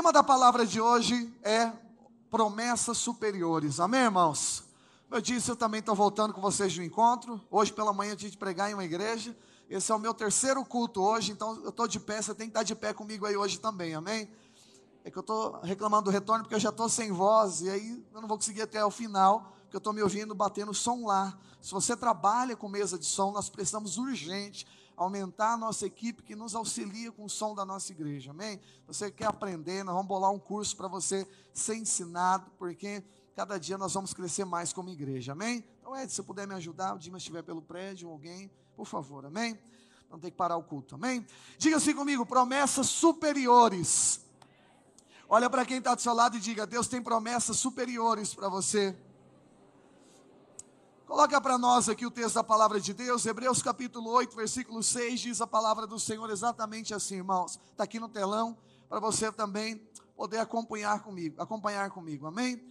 [0.00, 1.70] tema da palavra de hoje é
[2.30, 3.78] promessas superiores.
[3.78, 4.64] Amém, irmãos?
[5.10, 7.38] Eu disse, eu também estou voltando com vocês de um encontro.
[7.50, 9.36] Hoje pela manhã tive de pregar em uma igreja.
[9.68, 12.52] Esse é o meu terceiro culto hoje, então eu estou de pé, você tem que
[12.52, 14.26] estar de pé comigo aí hoje também, amém?
[15.04, 18.02] É que eu estou reclamando do retorno porque eu já estou sem voz e aí
[18.14, 21.38] eu não vou conseguir até o final, porque eu estou me ouvindo batendo som lá.
[21.60, 24.66] Se você trabalha com mesa de som, nós precisamos urgente
[25.04, 28.60] aumentar a nossa equipe que nos auxilia com o som da nossa igreja, amém?
[28.86, 33.02] Você quer aprender, nós vamos bolar um curso para você ser ensinado, porque
[33.34, 35.64] cada dia nós vamos crescer mais como igreja, amém?
[35.80, 39.58] Então, Ed, se puder me ajudar, o Dimas estiver pelo prédio, alguém, por favor, amém?
[40.10, 41.26] Não tem que parar o culto, amém?
[41.56, 44.20] Diga assim comigo: promessas superiores.
[45.30, 48.94] Olha para quem está do seu lado e diga: Deus tem promessas superiores para você.
[51.10, 55.18] Coloca para nós aqui o texto da palavra de Deus, Hebreus capítulo 8, versículo 6,
[55.18, 57.58] diz a palavra do Senhor exatamente assim, irmãos.
[57.72, 58.56] Está aqui no telão,
[58.88, 62.64] para você também poder acompanhar comigo, acompanhar comigo, amém?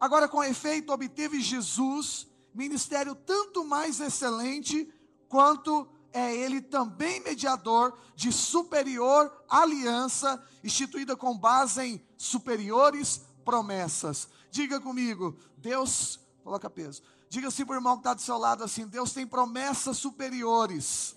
[0.00, 4.92] Agora, com efeito, obteve Jesus ministério tanto mais excelente,
[5.28, 14.28] quanto é ele também mediador de superior aliança, instituída com base em superiores promessas.
[14.50, 17.00] Diga comigo, Deus, coloca peso.
[17.34, 21.16] Diga assim para o irmão que está do seu lado assim: Deus tem promessas superiores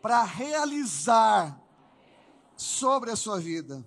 [0.00, 1.60] para realizar
[2.56, 3.84] sobre a sua vida.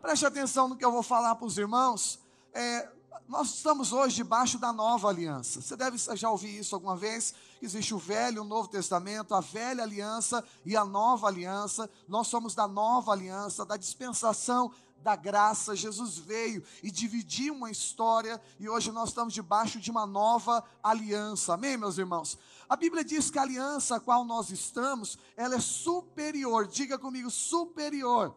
[0.00, 2.18] Preste atenção no que eu vou falar para os irmãos.
[2.52, 2.90] É,
[3.28, 5.60] nós estamos hoje debaixo da nova aliança.
[5.62, 7.32] Você deve já ouvir isso alguma vez.
[7.62, 11.88] Existe o velho o novo testamento, a velha aliança e a nova aliança.
[12.08, 14.72] Nós somos da nova aliança, da dispensação
[15.02, 20.06] da graça, Jesus veio e dividiu uma história e hoje nós estamos debaixo de uma
[20.06, 21.54] nova aliança.
[21.54, 22.38] Amém, meus irmãos?
[22.68, 26.66] A Bíblia diz que a aliança a qual nós estamos, ela é superior.
[26.66, 28.34] Diga comigo, superior.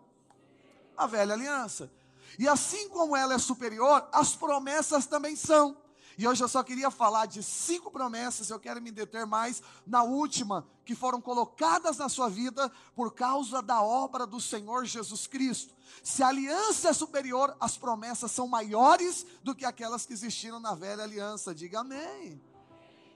[0.97, 1.91] A velha aliança.
[2.37, 5.77] E assim como ela é superior, as promessas também são.
[6.17, 10.03] E hoje eu só queria falar de cinco promessas, eu quero me deter mais na
[10.03, 15.75] última, que foram colocadas na sua vida por causa da obra do Senhor Jesus Cristo.
[16.01, 20.73] Se a aliança é superior, as promessas são maiores do que aquelas que existiram na
[20.73, 21.53] velha aliança.
[21.53, 22.41] Diga amém.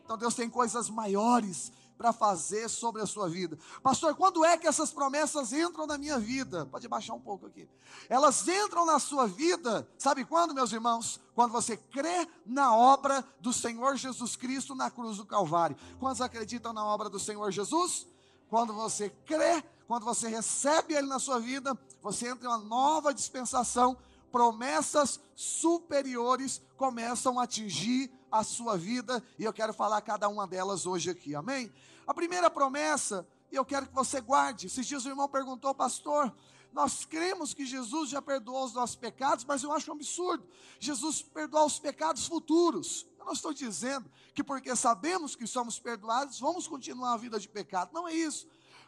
[0.03, 3.59] Então Deus tem coisas maiores para fazer sobre a sua vida.
[3.83, 6.65] Pastor, quando é que essas promessas entram na minha vida?
[6.67, 7.67] Pode baixar um pouco aqui.
[8.07, 11.19] Elas entram na sua vida, sabe quando, meus irmãos?
[11.35, 15.75] Quando você crê na obra do Senhor Jesus Cristo na cruz do Calvário.
[15.99, 18.07] Quantos acreditam na obra do Senhor Jesus?
[18.49, 23.13] Quando você crê, quando você recebe Ele na sua vida, você entra em uma nova
[23.13, 23.97] dispensação,
[24.31, 30.85] promessas superiores começam a atingir a sua vida, e eu quero falar cada uma delas
[30.85, 31.71] hoje aqui, amém?
[32.05, 34.67] A primeira promessa, e eu quero que você guarde.
[34.67, 36.33] Esses dias o irmão perguntou, pastor,
[36.71, 40.47] nós cremos que Jesus já perdoou os nossos pecados, mas eu acho um absurdo.
[40.79, 43.07] Jesus perdoar os pecados futuros.
[43.17, 47.49] Eu não estou dizendo que porque sabemos que somos perdoados, vamos continuar a vida de
[47.49, 47.91] pecado.
[47.93, 48.47] Não é isso.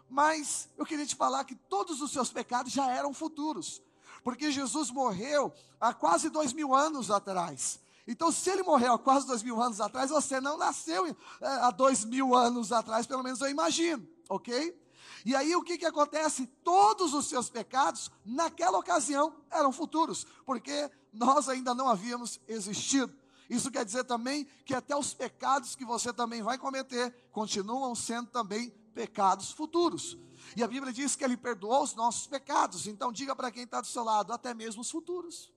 [0.10, 3.82] Mas eu queria te falar que todos os seus pecados já eram futuros.
[4.24, 7.80] Porque Jesus morreu há quase dois mil anos atrás.
[8.08, 11.72] Então, se ele morreu há quase dois mil anos atrás, você não nasceu é, há
[11.72, 14.80] dois mil anos atrás, pelo menos eu imagino, ok?
[15.26, 16.48] E aí o que, que acontece?
[16.64, 23.14] Todos os seus pecados, naquela ocasião, eram futuros, porque nós ainda não havíamos existido.
[23.50, 28.30] Isso quer dizer também que até os pecados que você também vai cometer continuam sendo
[28.30, 30.18] também pecados futuros.
[30.56, 32.88] E a Bíblia diz que Ele perdoou os nossos pecados.
[32.88, 35.52] Então diga para quem está do seu lado, até mesmo os futuros.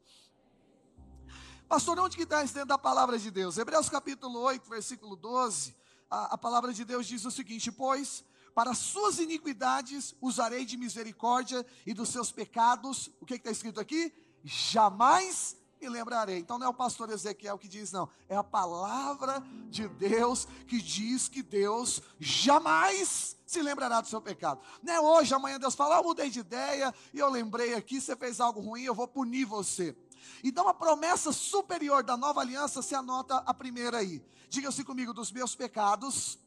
[1.75, 3.59] Pastor, onde que está isso dentro da palavra de Deus?
[3.59, 5.75] Hebreus capítulo 8, versículo 12,
[6.09, 8.23] a, a palavra de Deus diz o seguinte: Pois
[8.55, 14.15] para suas iniquidades usarei de misericórdia e dos seus pecados, o que está escrito aqui?
[14.45, 16.39] Jamais me lembrarei.
[16.39, 20.81] Então não é o pastor Ezequiel que diz, não, é a palavra de Deus que
[20.81, 24.61] diz que Deus jamais se lembrará do seu pecado.
[24.81, 28.01] Não é hoje, amanhã Deus fala, ah, eu mudei de ideia e eu lembrei aqui,
[28.01, 29.97] você fez algo ruim, eu vou punir você.
[30.43, 34.23] Então a promessa superior da nova aliança se anota a primeira aí.
[34.49, 36.39] Diga assim comigo: dos meus pecados,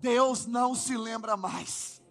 [0.00, 2.02] Deus não se lembra mais.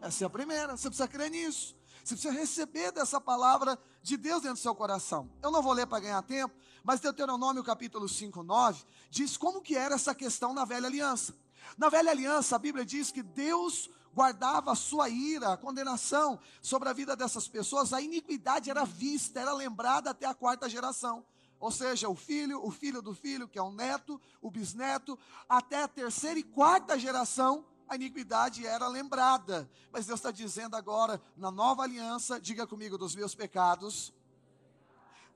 [0.00, 1.76] Essa é a primeira, você precisa crer nisso.
[2.02, 5.30] Você precisa receber dessa palavra de Deus dentro do seu coração.
[5.42, 9.76] Eu não vou ler para ganhar tempo, mas Deuteronômio capítulo 5, 9, diz como que
[9.76, 11.34] era essa questão na velha aliança.
[11.76, 16.88] Na velha aliança, a Bíblia diz que Deus guardava a sua ira, a condenação sobre
[16.88, 21.24] a vida dessas pessoas, a iniquidade era vista, era lembrada até a quarta geração.
[21.58, 25.18] Ou seja, o filho, o filho do filho, que é o neto, o bisneto,
[25.48, 29.70] até a terceira e quarta geração, a iniquidade era lembrada.
[29.92, 34.12] Mas Deus está dizendo agora, na nova aliança, diga comigo, dos meus pecados,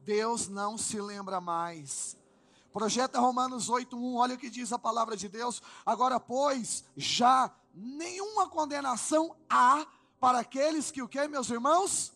[0.00, 2.16] Deus não se lembra mais.
[2.74, 5.62] Projeta Romanos 8:1, olha o que diz a palavra de Deus.
[5.86, 9.86] Agora, pois, já nenhuma condenação há
[10.18, 12.12] para aqueles que o que, meus irmãos?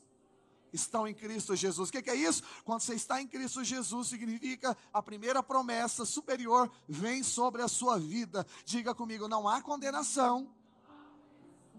[0.73, 1.89] Estão em Cristo Jesus.
[1.89, 2.43] O que, que é isso?
[2.65, 7.97] Quando você está em Cristo Jesus, significa a primeira promessa superior vem sobre a sua
[7.97, 8.45] vida.
[8.65, 10.53] Diga comigo: não há condenação,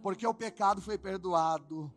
[0.02, 1.94] porque o pecado foi perdoado.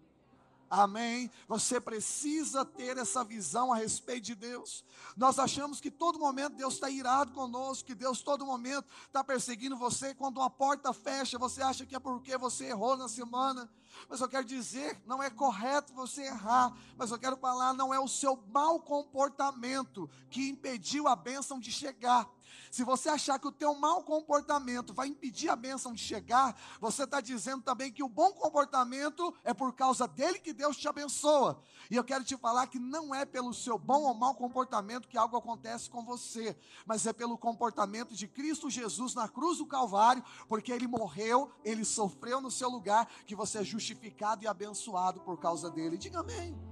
[0.74, 1.30] Amém?
[1.46, 4.82] Você precisa ter essa visão a respeito de Deus.
[5.14, 9.76] Nós achamos que todo momento Deus está irado conosco, que Deus todo momento está perseguindo
[9.76, 10.14] você.
[10.14, 13.70] Quando uma porta fecha, você acha que é porque você errou na semana.
[14.08, 18.00] Mas eu quero dizer, não é correto você errar, mas eu quero falar, não é
[18.00, 22.26] o seu mau comportamento que impediu a bênção de chegar.
[22.70, 27.04] Se você achar que o teu mau comportamento vai impedir a bênção de chegar, você
[27.04, 31.62] está dizendo também que o bom comportamento é por causa dele que Deus te abençoa.
[31.90, 35.18] E eu quero te falar que não é pelo seu bom ou mau comportamento que
[35.18, 36.56] algo acontece com você,
[36.86, 41.84] mas é pelo comportamento de Cristo Jesus na cruz do Calvário, porque ele morreu, ele
[41.84, 45.98] sofreu no seu lugar, que você é justificado e abençoado por causa dele.
[45.98, 46.71] Diga amém.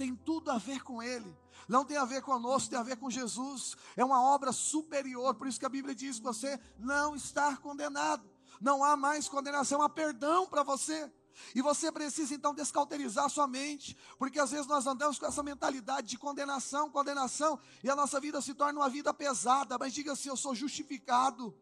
[0.00, 1.36] Tem tudo a ver com ele
[1.68, 3.76] não tem a ver conosco, tem a ver com Jesus.
[3.96, 8.28] É uma obra superior, por isso que a Bíblia diz que você não está condenado.
[8.60, 11.08] Não há mais condenação, há perdão para você.
[11.54, 16.08] E você precisa então descauterizar sua mente, porque às vezes nós andamos com essa mentalidade
[16.08, 19.78] de condenação, condenação, e a nossa vida se torna uma vida pesada.
[19.78, 21.54] Mas diga assim: eu sou justificado.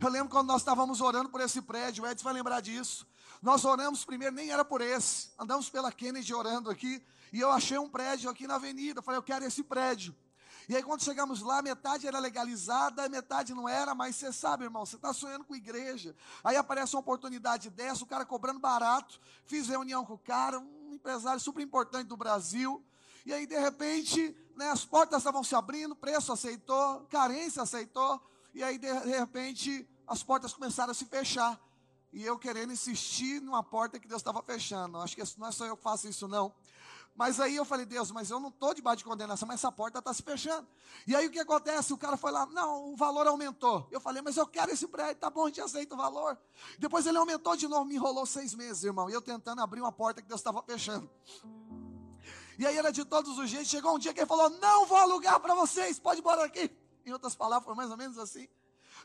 [0.00, 3.06] Eu lembro quando nós estávamos orando por esse prédio, o Edson vai lembrar disso.
[3.42, 7.76] Nós oramos primeiro, nem era por esse, andamos pela Kennedy orando aqui, e eu achei
[7.76, 9.02] um prédio aqui na avenida.
[9.02, 10.14] Falei, eu quero esse prédio.
[10.68, 14.86] E aí, quando chegamos lá, metade era legalizada, metade não era, mas você sabe, irmão,
[14.86, 16.14] você está sonhando com igreja.
[16.44, 19.20] Aí aparece uma oportunidade dessa, o cara cobrando barato.
[19.44, 22.80] Fiz reunião com o cara, um empresário super importante do Brasil.
[23.26, 28.20] E aí, de repente, né, as portas estavam se abrindo, preço aceitou, carência aceitou.
[28.54, 31.60] E aí, de repente, as portas começaram a se fechar.
[32.12, 34.98] E eu querendo insistir numa porta que Deus estava fechando.
[34.98, 36.54] Acho que não é só eu que faço isso, não.
[37.14, 39.98] Mas aí eu falei, Deus, mas eu não estou debaixo de condenação, mas essa porta
[39.98, 40.66] está se fechando.
[41.06, 41.92] E aí o que acontece?
[41.92, 43.86] O cara foi lá, não, o valor aumentou.
[43.90, 46.38] Eu falei, mas eu quero esse prédio, tá bom, a gente aceita o valor.
[46.78, 49.10] Depois ele aumentou de novo, me enrolou seis meses, irmão.
[49.10, 51.10] E eu tentando abrir uma porta que Deus estava fechando.
[52.58, 53.68] E aí era de todos os jeitos.
[53.68, 56.70] Chegou um dia que ele falou: Não vou alugar para vocês, pode morar aqui.
[57.04, 58.48] Em outras palavras, foi mais ou menos assim.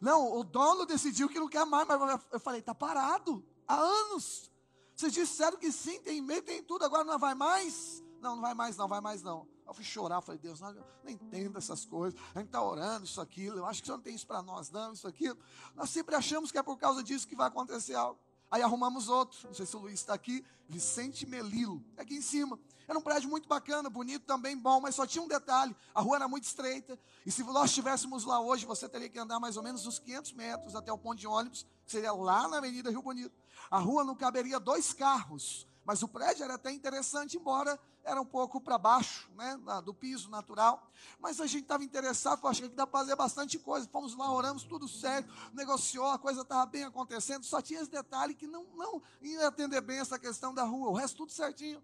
[0.01, 4.51] Não, o dono decidiu que não quer mais, mas eu falei: Está parado há anos.
[4.95, 8.03] Vocês disseram que sim, tem meio, tem tudo, agora não vai mais?
[8.19, 9.47] Não, não vai mais não, vai mais não.
[9.67, 12.19] Eu fui chorar, falei, Deus, não, não entendo essas coisas.
[12.33, 13.57] A gente está orando, isso, aquilo.
[13.57, 15.37] Eu acho que você não tem isso para nós, não, isso, aquilo.
[15.75, 18.19] Nós sempre achamos que é por causa disso que vai acontecer algo.
[18.49, 22.57] Aí arrumamos outro, não sei se o Luiz está aqui, Vicente Melilo, aqui em cima.
[22.87, 26.15] Era um prédio muito bacana, bonito também, bom, mas só tinha um detalhe: a rua
[26.15, 26.97] era muito estreita.
[27.25, 30.31] E se nós estivéssemos lá hoje, você teria que andar mais ou menos uns 500
[30.33, 33.35] metros até o ponto de ônibus, que seria lá na Avenida Rio Bonito.
[33.69, 38.25] A rua não caberia dois carros, mas o prédio era até interessante, embora era um
[38.25, 40.85] pouco para baixo, né, do piso natural.
[41.17, 43.87] Mas a gente estava interessado, achando que dá para fazer bastante coisa.
[43.87, 47.45] Fomos lá, oramos, tudo certo, negociou, a coisa estava bem acontecendo.
[47.45, 50.89] Só tinha esse detalhe que não, não ia atender bem essa questão da rua.
[50.89, 51.81] O resto tudo certinho.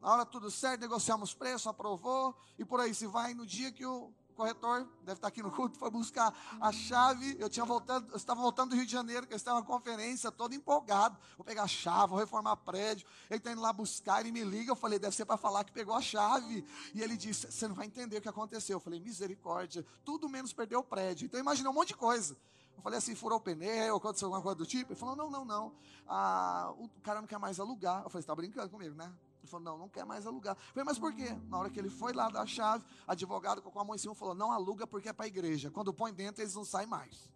[0.00, 3.34] Na hora tudo certo, negociamos preço, aprovou, e por aí se vai.
[3.34, 7.36] No dia que o corretor, deve estar aqui no culto, foi buscar a chave.
[7.38, 10.54] Eu tinha voltando, eu estava voltando do Rio de Janeiro, que estava uma conferência, todo
[10.54, 11.18] empolgado.
[11.36, 13.06] Vou pegar a chave, vou reformar prédio.
[13.28, 14.70] Ele está indo lá buscar, ele me liga.
[14.70, 16.64] Eu falei, deve ser para falar que pegou a chave.
[16.94, 18.76] E ele disse: Você não vai entender o que aconteceu.
[18.76, 21.26] Eu falei, misericórdia, tudo menos perdeu o prédio.
[21.26, 22.34] Então imaginei um monte de coisa.
[22.74, 24.92] Eu falei assim, furou o pneu, aconteceu alguma coisa do tipo.
[24.92, 25.72] Ele falou, não, não, não.
[26.08, 28.04] Ah, o cara não quer mais alugar.
[28.04, 29.12] Eu falei, você está brincando comigo, né?
[29.50, 30.56] Falou, não, não quer mais alugar.
[30.56, 31.36] Eu falei, mas por quê?
[31.48, 34.14] Na hora que ele foi lá dar a chave, advogado com a mão em cima
[34.14, 35.70] falou, não aluga porque é para a igreja.
[35.70, 37.30] Quando põe dentro, eles não saem mais.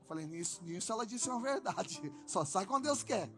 [0.00, 2.12] Eu falei, nisso, nisso ela disse uma verdade.
[2.26, 3.30] Só sai quando Deus quer.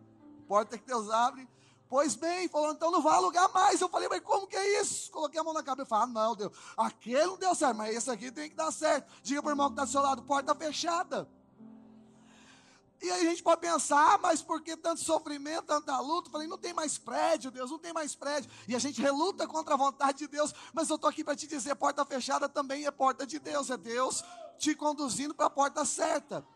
[0.46, 1.48] Porta que Deus abre.
[1.88, 3.80] Pois bem, falou, então não vai alugar mais.
[3.80, 5.10] Eu falei, mas como que é isso?
[5.10, 7.96] Coloquei a mão na cabeça e falei, ah, não, Deus, aquele não deu certo, mas
[7.96, 9.12] esse aqui tem que dar certo.
[9.24, 11.28] Diga para o irmão que está do seu lado, porta fechada.
[13.10, 16.28] E aí a gente pode pensar, ah, mas por que tanto sofrimento, tanta luta?
[16.28, 18.48] Eu falei, não tem mais prédio, Deus, não tem mais prédio.
[18.68, 21.48] E a gente reluta contra a vontade de Deus, mas eu estou aqui para te
[21.48, 24.22] dizer, porta fechada também é porta de Deus, é Deus
[24.58, 26.46] te conduzindo para a porta certa.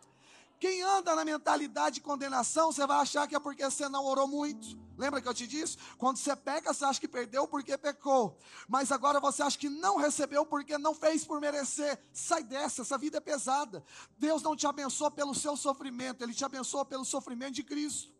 [0.60, 4.28] Quem anda na mentalidade de condenação, você vai achar que é porque você não orou
[4.28, 5.76] muito Lembra que eu te disse?
[5.98, 8.38] Quando você peca, você acha que perdeu porque pecou.
[8.68, 12.00] Mas agora você acha que não recebeu porque não fez por merecer.
[12.12, 13.84] Sai dessa, essa vida é pesada.
[14.16, 18.12] Deus não te abençoa pelo seu sofrimento, Ele te abençoa pelo sofrimento de Cristo.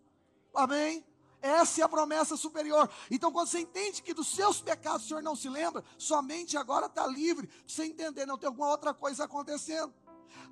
[0.55, 1.05] Amém?
[1.41, 2.89] Essa é a promessa superior.
[3.11, 6.87] Então, quando você entende que dos seus pecados o Senhor não se lembra, somente agora
[6.87, 7.51] está livre.
[7.67, 9.93] Você entender, não tem alguma outra coisa acontecendo.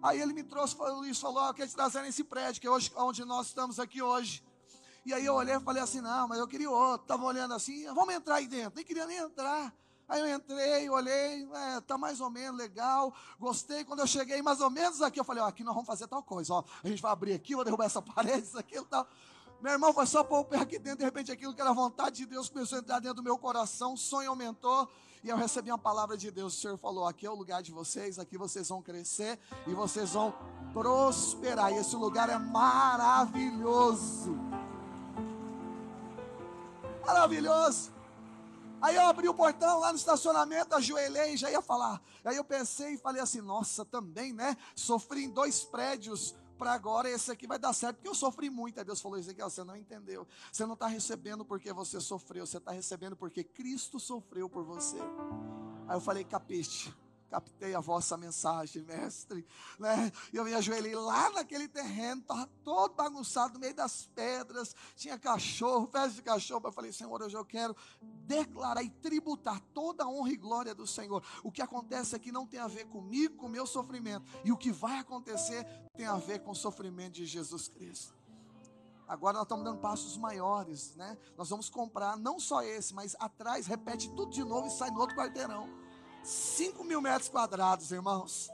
[0.02, 2.70] Aí ele me trouxe, o Luiz falou: Eu quero te trazer nesse prédio, que é
[2.70, 4.44] hoje, onde nós estamos aqui hoje.
[5.04, 7.02] E aí eu olhei e falei assim: Não, mas eu queria outro.
[7.02, 8.72] Estava olhando assim, vamos entrar aí dentro.
[8.76, 9.74] Nem queria nem entrar.
[10.08, 13.82] Aí eu entrei, olhei, é, tá mais ou menos legal, gostei.
[13.82, 16.22] Quando eu cheguei mais ou menos aqui, eu falei: ó, aqui nós vamos fazer tal
[16.22, 16.64] coisa, ó.
[16.84, 19.06] A gente vai abrir aqui, vou derrubar essa parede, isso, aquilo, tal.
[19.60, 22.16] Meu irmão foi só pôr o pé aqui dentro, de repente aquilo que era vontade
[22.16, 24.90] de Deus começou a entrar dentro do meu coração, o sonho aumentou,
[25.22, 26.58] e eu recebi uma palavra de Deus.
[26.58, 30.10] O Senhor falou: aqui é o lugar de vocês, aqui vocês vão crescer e vocês
[30.10, 30.34] vão
[30.72, 31.72] prosperar.
[31.72, 34.36] E esse lugar é maravilhoso.
[37.04, 37.92] Maravilhoso.
[38.80, 42.02] Aí eu abri o portão lá no estacionamento, ajoelhei, já ia falar.
[42.24, 44.56] Aí eu pensei e falei assim: nossa, também, né?
[44.74, 48.78] Sofri em dois prédios para agora esse aqui vai dar certo, porque eu sofri muito.
[48.78, 50.26] Aí Deus falou: Ezequiel, você não entendeu.
[50.50, 54.98] Você não está recebendo porque você sofreu, você está recebendo porque Cristo sofreu por você.
[55.86, 56.92] Aí eu falei: capiste
[57.32, 59.46] captei a vossa mensagem, mestre.
[59.78, 60.12] Né?
[60.30, 65.86] Eu me ajoelhei lá naquele terreno, estava todo bagunçado no meio das pedras, tinha cachorro,
[65.86, 66.60] festa de cachorro.
[66.66, 67.74] Eu falei, Senhor, hoje eu quero
[68.26, 71.24] declarar e tributar toda a honra e glória do Senhor.
[71.42, 74.26] O que acontece aqui não tem a ver comigo, com o meu sofrimento.
[74.44, 78.14] E o que vai acontecer tem a ver com o sofrimento de Jesus Cristo.
[79.08, 81.16] Agora nós estamos dando passos maiores, né?
[81.36, 85.00] Nós vamos comprar não só esse, mas atrás repete tudo de novo e sai no
[85.00, 85.81] outro quarteirão.
[86.22, 88.50] 5 mil metros quadrados, irmãos.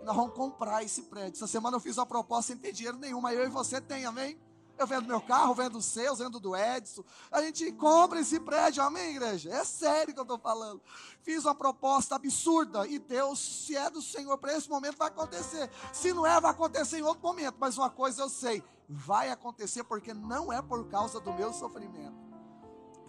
[0.00, 1.36] E nós vamos comprar esse prédio.
[1.36, 4.04] Essa semana eu fiz uma proposta sem ter dinheiro nenhum, mas eu e você tem,
[4.04, 4.38] amém?
[4.80, 7.04] Eu vendo meu carro, vendo o seu, vendo do Edson.
[7.30, 9.50] A gente compra esse prédio, amém, igreja?
[9.50, 10.80] É sério que eu estou falando.
[11.22, 15.70] Fiz uma proposta absurda e Deus, se é do Senhor para esse momento, vai acontecer.
[15.92, 17.56] Se não é, vai acontecer em outro momento.
[17.58, 22.16] Mas uma coisa eu sei: vai acontecer porque não é por causa do meu sofrimento,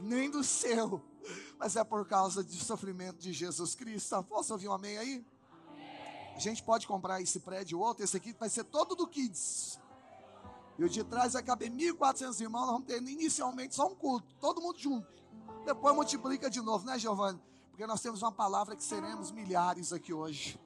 [0.01, 1.01] nem do seu
[1.57, 4.23] mas é por causa do sofrimento de Jesus Cristo.
[4.23, 5.25] Posso ouvir um amém aí?
[6.35, 9.79] A gente pode comprar esse prédio ou outro, esse aqui vai ser todo do Kids.
[10.79, 14.33] E o de trás vai caber 1.400 irmãos, nós vamos ter inicialmente só um culto,
[14.39, 15.07] todo mundo junto.
[15.65, 17.39] Depois multiplica de novo, né, Giovanni?
[17.69, 20.59] Porque nós temos uma palavra que seremos milhares aqui hoje.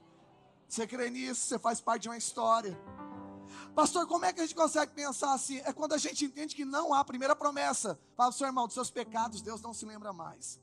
[0.68, 1.42] Você crê nisso?
[1.42, 2.80] Você faz parte de uma história.
[3.74, 5.58] Pastor, como é que a gente consegue pensar assim?
[5.60, 8.00] É quando a gente entende que não há primeira promessa.
[8.16, 10.60] Fala, seu irmão, dos seus pecados, Deus não se lembra mais.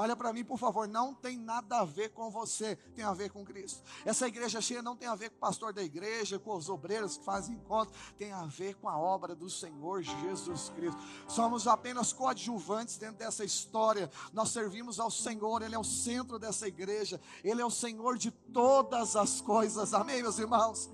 [0.00, 3.30] Olha para mim, por favor, não tem nada a ver com você, tem a ver
[3.30, 3.82] com Cristo.
[4.02, 7.18] Essa igreja cheia não tem a ver com o pastor da igreja, com os obreiros
[7.18, 10.98] que fazem encontro, tem a ver com a obra do Senhor Jesus Cristo.
[11.28, 14.10] Somos apenas coadjuvantes dentro dessa história.
[14.32, 18.30] Nós servimos ao Senhor, Ele é o centro dessa igreja, Ele é o Senhor de
[18.30, 19.92] todas as coisas.
[19.92, 20.88] Amém, meus irmãos?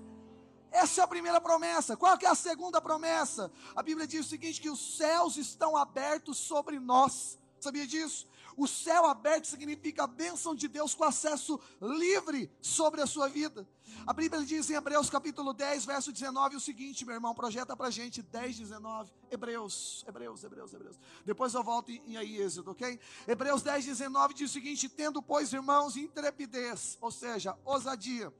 [0.71, 1.95] Essa é a primeira promessa.
[1.95, 3.51] Qual é a segunda promessa?
[3.75, 7.39] A Bíblia diz o seguinte: que os céus estão abertos sobre nós.
[7.59, 8.27] Sabia disso?
[8.57, 13.67] O céu aberto significa a bênção de Deus com acesso livre sobre a sua vida.
[14.05, 17.91] A Bíblia diz em Hebreus capítulo 10, verso 19 o seguinte, meu irmão, projeta pra
[17.91, 19.11] gente 10, 19.
[19.29, 20.99] Hebreus, Hebreus, Hebreus, Hebreus.
[21.23, 22.99] Depois eu volto em, em aí, Êxodo, ok?
[23.27, 28.33] Hebreus 10, 19 diz o seguinte: tendo, pois, irmãos, intrepidez, ou seja, ousadia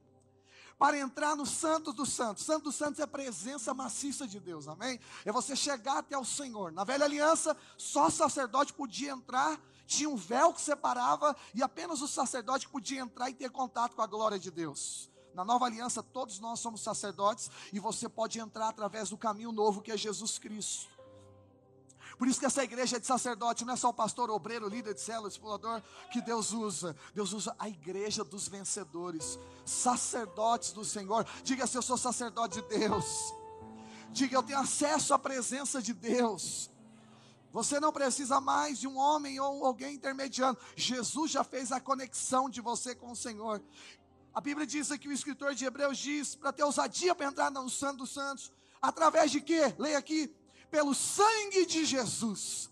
[0.78, 2.44] para entrar no Santos dos Santos.
[2.44, 5.00] Santo dos Santos é a presença maciça de Deus, amém?
[5.24, 6.70] É você chegar até o Senhor.
[6.70, 12.06] Na velha aliança, só sacerdote podia entrar, tinha um véu que separava e apenas o
[12.06, 15.10] sacerdote podia entrar e ter contato com a glória de Deus.
[15.34, 19.82] Na nova aliança, todos nós somos sacerdotes e você pode entrar através do caminho novo
[19.82, 20.88] que é Jesus Cristo.
[22.18, 24.92] Por isso que essa igreja é de sacerdote, não é só o pastor, obreiro, líder
[24.92, 26.96] de célula, explorador que Deus usa.
[27.14, 31.24] Deus usa a igreja dos vencedores, sacerdotes do Senhor.
[31.44, 33.32] Diga se eu sou sacerdote de Deus.
[34.10, 36.68] Diga eu tenho acesso à presença de Deus.
[37.52, 40.58] Você não precisa mais de um homem ou alguém intermediando.
[40.76, 43.62] Jesus já fez a conexão de você com o Senhor.
[44.34, 47.70] A Bíblia diz aqui, o escritor de Hebreus diz, para ter ousadia para entrar no
[47.70, 49.74] Santo dos Santos, através de quê?
[49.78, 50.34] Leia aqui,
[50.70, 52.70] pelo sangue de Jesus,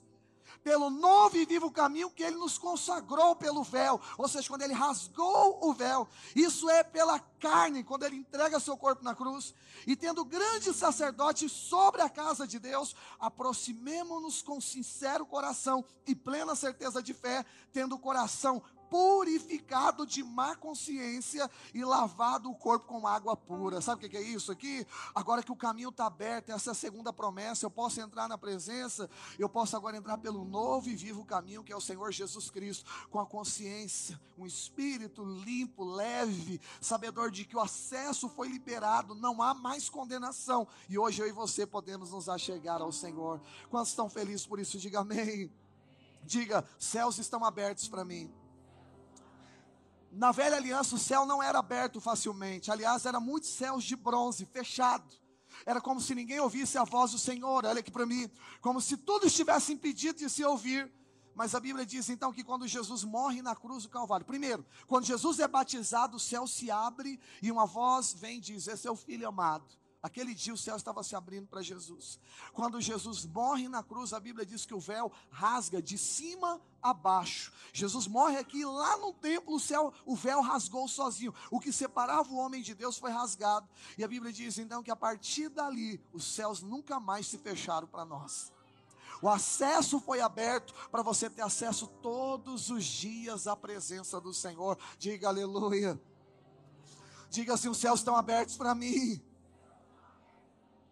[0.66, 4.72] pelo novo e vivo caminho que ele nos consagrou pelo véu, ou seja, quando ele
[4.74, 9.54] rasgou o véu, isso é pela carne, quando ele entrega seu corpo na cruz,
[9.86, 16.56] e tendo grande sacerdote sobre a casa de Deus, aproximemo-nos com sincero coração e plena
[16.56, 23.06] certeza de fé, tendo o coração purificado de má consciência e lavado o corpo com
[23.06, 23.80] água pura.
[23.80, 24.86] Sabe o que é isso aqui?
[25.14, 28.38] Agora que o caminho está aberto, essa é a segunda promessa, eu posso entrar na
[28.38, 32.50] presença, eu posso agora entrar pelo novo e vivo caminho que é o Senhor Jesus
[32.50, 39.14] Cristo, com a consciência, um espírito limpo, leve, sabedor de que o acesso foi liberado,
[39.14, 40.66] não há mais condenação.
[40.88, 43.40] E hoje eu e você podemos nos achegar ao Senhor.
[43.70, 44.78] Quantos estão felizes por isso?
[44.78, 45.50] Diga amém.
[46.22, 48.32] Diga, céus estão abertos para mim.
[50.10, 52.70] Na velha aliança, o céu não era aberto facilmente.
[52.70, 55.14] Aliás, era muitos céus de bronze, fechado.
[55.64, 57.64] Era como se ninguém ouvisse a voz do Senhor.
[57.64, 58.30] Olha aqui para mim.
[58.60, 60.92] Como se tudo estivesse impedido de se ouvir.
[61.34, 65.04] Mas a Bíblia diz então que quando Jesus morre na cruz do Calvário, primeiro, quando
[65.04, 68.90] Jesus é batizado, o céu se abre e uma voz vem e diz: Esse é
[68.90, 69.66] o filho amado.
[70.02, 72.20] Aquele dia o céu estava se abrindo para Jesus.
[72.52, 76.94] Quando Jesus morre na cruz, a Bíblia diz que o véu rasga de cima a
[76.94, 77.52] baixo.
[77.72, 81.34] Jesus morre aqui, lá no templo, o céu, o véu rasgou sozinho.
[81.50, 83.68] O que separava o homem de Deus foi rasgado.
[83.98, 87.88] E a Bíblia diz então que a partir dali, os céus nunca mais se fecharam
[87.88, 88.52] para nós.
[89.22, 94.78] O acesso foi aberto para você ter acesso todos os dias à presença do Senhor.
[94.98, 96.00] Diga aleluia.
[97.30, 99.20] Diga assim: os céus estão abertos para mim.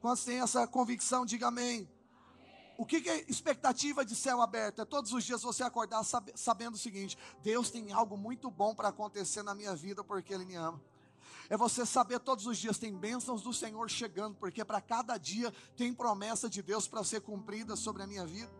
[0.04, 1.88] Quantos têm essa convicção, diga amém.
[2.76, 4.82] O que, é expectativa de céu aberto?
[4.82, 8.90] É todos os dias você acordar sabendo o seguinte: Deus tem algo muito bom para
[8.90, 10.78] acontecer na minha vida porque Ele me ama.
[11.48, 15.50] É você saber todos os dias tem bênçãos do Senhor chegando, porque para cada dia
[15.74, 18.52] tem promessa de Deus para ser cumprida sobre a minha vida.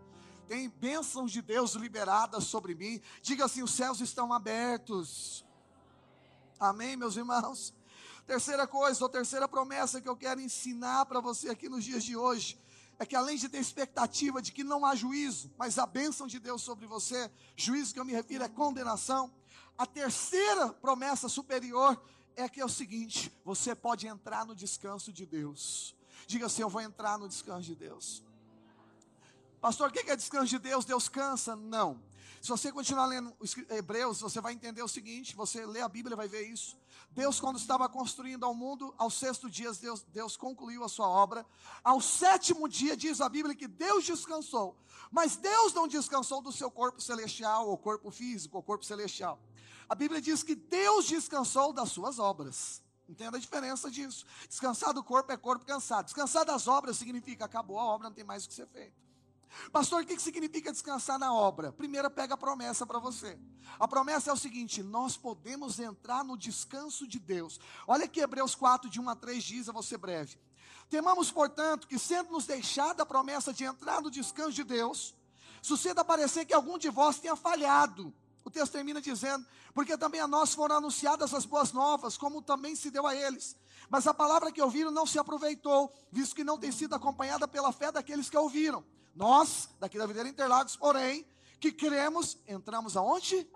[0.47, 2.99] Tem bênçãos de Deus liberadas sobre mim.
[3.21, 5.45] Diga assim: os céus estão abertos.
[6.59, 7.71] Amém, meus irmãos?
[8.25, 12.17] Terceira coisa, ou terceira promessa que eu quero ensinar para você aqui nos dias de
[12.17, 12.59] hoje,
[12.97, 16.39] é que além de ter expectativa de que não há juízo, mas a bênção de
[16.39, 19.31] Deus sobre você, juízo que eu me refiro é condenação.
[19.77, 22.01] A terceira promessa superior
[22.35, 25.95] é que é o seguinte: você pode entrar no descanso de Deus.
[26.25, 28.23] Diga assim: eu vou entrar no descanso de Deus.
[29.61, 30.85] Pastor, o que é descanso de Deus?
[30.85, 31.55] Deus cansa?
[31.55, 32.01] Não.
[32.45, 33.35] Se você continuar lendo
[33.71, 36.77] Hebreus, você vai entender o seguinte: você lê a Bíblia vai ver isso.
[37.09, 41.43] Deus, quando estava construindo ao mundo, aos sexto dias, Deus, Deus concluiu a sua obra.
[41.83, 44.77] Ao sétimo dia, diz a Bíblia que Deus descansou.
[45.09, 49.39] Mas Deus não descansou do seu corpo celestial, ou corpo físico, ou corpo celestial.
[49.89, 52.79] A Bíblia diz que Deus descansou das suas obras.
[53.09, 54.23] Entenda a diferença disso.
[54.47, 56.05] Descansar do corpo é corpo cansado.
[56.05, 59.04] Descansar das obras significa acabou a obra, não tem mais o que ser feito.
[59.71, 61.71] Pastor, o que significa descansar na obra?
[61.71, 63.37] Primeiro, pega a promessa para você.
[63.79, 67.59] A promessa é o seguinte: nós podemos entrar no descanso de Deus.
[67.87, 70.37] Olha que Hebreus 4, de 1 a 3 diz, a você breve.
[70.89, 75.15] Temamos, portanto, que sendo nos deixada a promessa de entrar no descanso de Deus,
[75.61, 78.13] suceda parecer que algum de vós tenha falhado.
[78.43, 82.75] O texto termina dizendo: Porque também a nós foram anunciadas as boas novas, como também
[82.75, 83.55] se deu a eles.
[83.89, 87.71] Mas a palavra que ouviram não se aproveitou, visto que não tem sido acompanhada pela
[87.71, 88.83] fé daqueles que ouviram.
[89.15, 91.25] Nós, daqui da Videira Interlagos, porém,
[91.59, 93.47] que cremos, entramos aonde?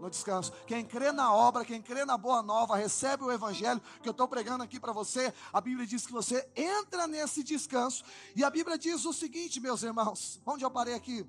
[0.00, 0.52] No descanso.
[0.66, 4.26] Quem crê na obra, quem crê na boa nova, recebe o evangelho que eu estou
[4.26, 5.32] pregando aqui para você.
[5.52, 8.02] A Bíblia diz que você entra nesse descanso.
[8.34, 10.40] E a Bíblia diz o seguinte, meus irmãos.
[10.46, 11.26] Onde eu parei aqui?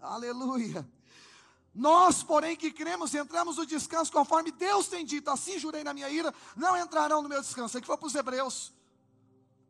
[0.00, 0.88] Aleluia.
[1.76, 5.30] Nós, porém, que cremos, entramos no descanso conforme Deus tem dito.
[5.30, 7.76] Assim jurei na minha ira, não entrarão no meu descanso.
[7.76, 8.72] Aqui foi para os hebreus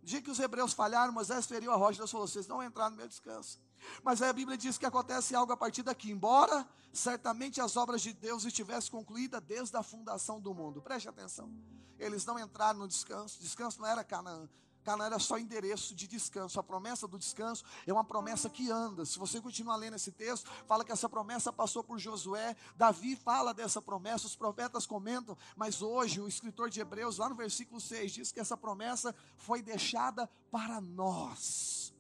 [0.07, 2.97] dia que os hebreus falharam, Moisés feriu a rocha, Deus falou: vocês não entraram no
[2.97, 3.59] meu descanso.
[4.05, 6.11] Mas aí a Bíblia diz que acontece algo a partir daqui.
[6.11, 10.81] Embora certamente as obras de Deus estivessem concluídas desde a fundação do mundo.
[10.81, 11.53] Preste atenção.
[11.99, 13.41] Eles não entraram no descanso.
[13.41, 14.49] Descanso não era Canaã.
[14.87, 16.61] Canaã era só endereço de descanso.
[16.61, 19.05] A promessa do descanso é uma promessa que anda.
[19.05, 22.55] Se você continuar lendo esse texto, fala que essa promessa passou por Josué.
[22.77, 25.37] Davi fala dessa promessa, os profetas comentam.
[25.57, 29.61] Mas hoje, o escritor de Hebreus, lá no versículo 6, diz que essa promessa foi
[29.61, 31.93] deixada para nós.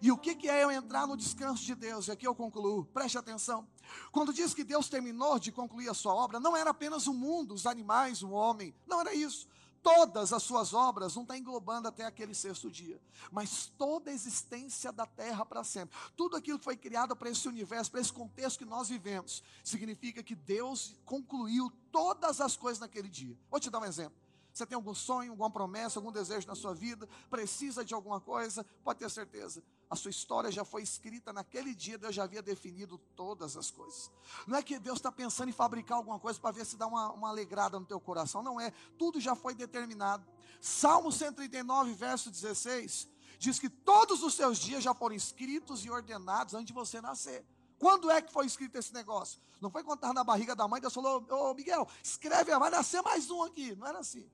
[0.00, 2.08] E o que é eu entrar no descanso de Deus?
[2.08, 3.68] E aqui eu concluo, preste atenção.
[4.10, 7.52] Quando diz que Deus terminou de concluir a sua obra, não era apenas o mundo,
[7.52, 9.46] os animais, o homem, não era isso
[9.82, 14.92] todas as suas obras, não está englobando até aquele sexto dia, mas toda a existência
[14.92, 18.58] da terra para sempre, tudo aquilo que foi criado para esse universo, para esse contexto
[18.58, 23.36] que nós vivemos, significa que Deus concluiu todas as coisas naquele dia.
[23.50, 24.18] Vou te dar um exemplo.
[24.52, 28.66] Você tem algum sonho, alguma promessa, algum desejo na sua vida, precisa de alguma coisa,
[28.82, 29.62] pode ter certeza.
[29.90, 34.08] A sua história já foi escrita naquele dia, Deus já havia definido todas as coisas.
[34.46, 37.10] Não é que Deus está pensando em fabricar alguma coisa para ver se dá uma,
[37.10, 38.72] uma alegrada no teu coração, não é.
[38.96, 40.24] Tudo já foi determinado.
[40.60, 46.54] Salmo 139, verso 16, diz que todos os seus dias já foram escritos e ordenados
[46.54, 47.44] antes de você nascer.
[47.76, 49.40] Quando é que foi escrito esse negócio?
[49.60, 53.02] Não foi quando estava na barriga da mãe, Deus falou, ô Miguel, escreve, vai nascer
[53.02, 53.74] mais um aqui.
[53.74, 54.30] Não era assim.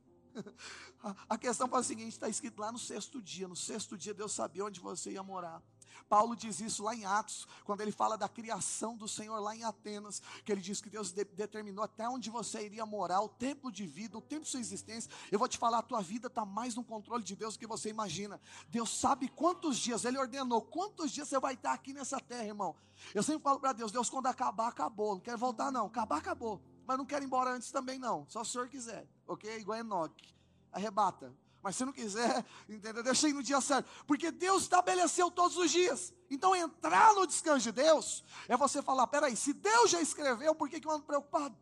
[1.28, 3.48] A questão foi a seguinte: está escrito lá no sexto dia.
[3.48, 5.62] No sexto dia, Deus sabia onde você ia morar.
[6.08, 9.64] Paulo diz isso lá em Atos, quando ele fala da criação do Senhor lá em
[9.64, 13.72] Atenas, que ele diz que Deus de, determinou até onde você iria morar, o tempo
[13.72, 15.10] de vida, o tempo de sua existência.
[15.30, 17.66] Eu vou te falar, a tua vida está mais no controle de Deus do que
[17.66, 18.40] você imagina.
[18.68, 22.76] Deus sabe quantos dias, Ele ordenou, quantos dias você vai estar aqui nessa terra, irmão.
[23.14, 25.14] Eu sempre falo para Deus, Deus, quando acabar, acabou.
[25.14, 25.86] Não quero voltar, não.
[25.86, 26.62] Acabar, acabou.
[26.86, 28.26] Mas não quero ir embora antes também, não.
[28.28, 29.58] Só o senhor quiser, ok?
[29.58, 30.34] Igual Enoque.
[30.72, 31.34] Arrebata.
[31.62, 33.02] Mas se não quiser, entendeu?
[33.02, 33.90] Deixa aí no dia certo.
[34.06, 36.14] Porque Deus estabeleceu todos os dias.
[36.30, 40.68] Então entrar no descanso de Deus é você falar: peraí, se Deus já escreveu, por
[40.68, 41.56] que, que eu ando preocupado?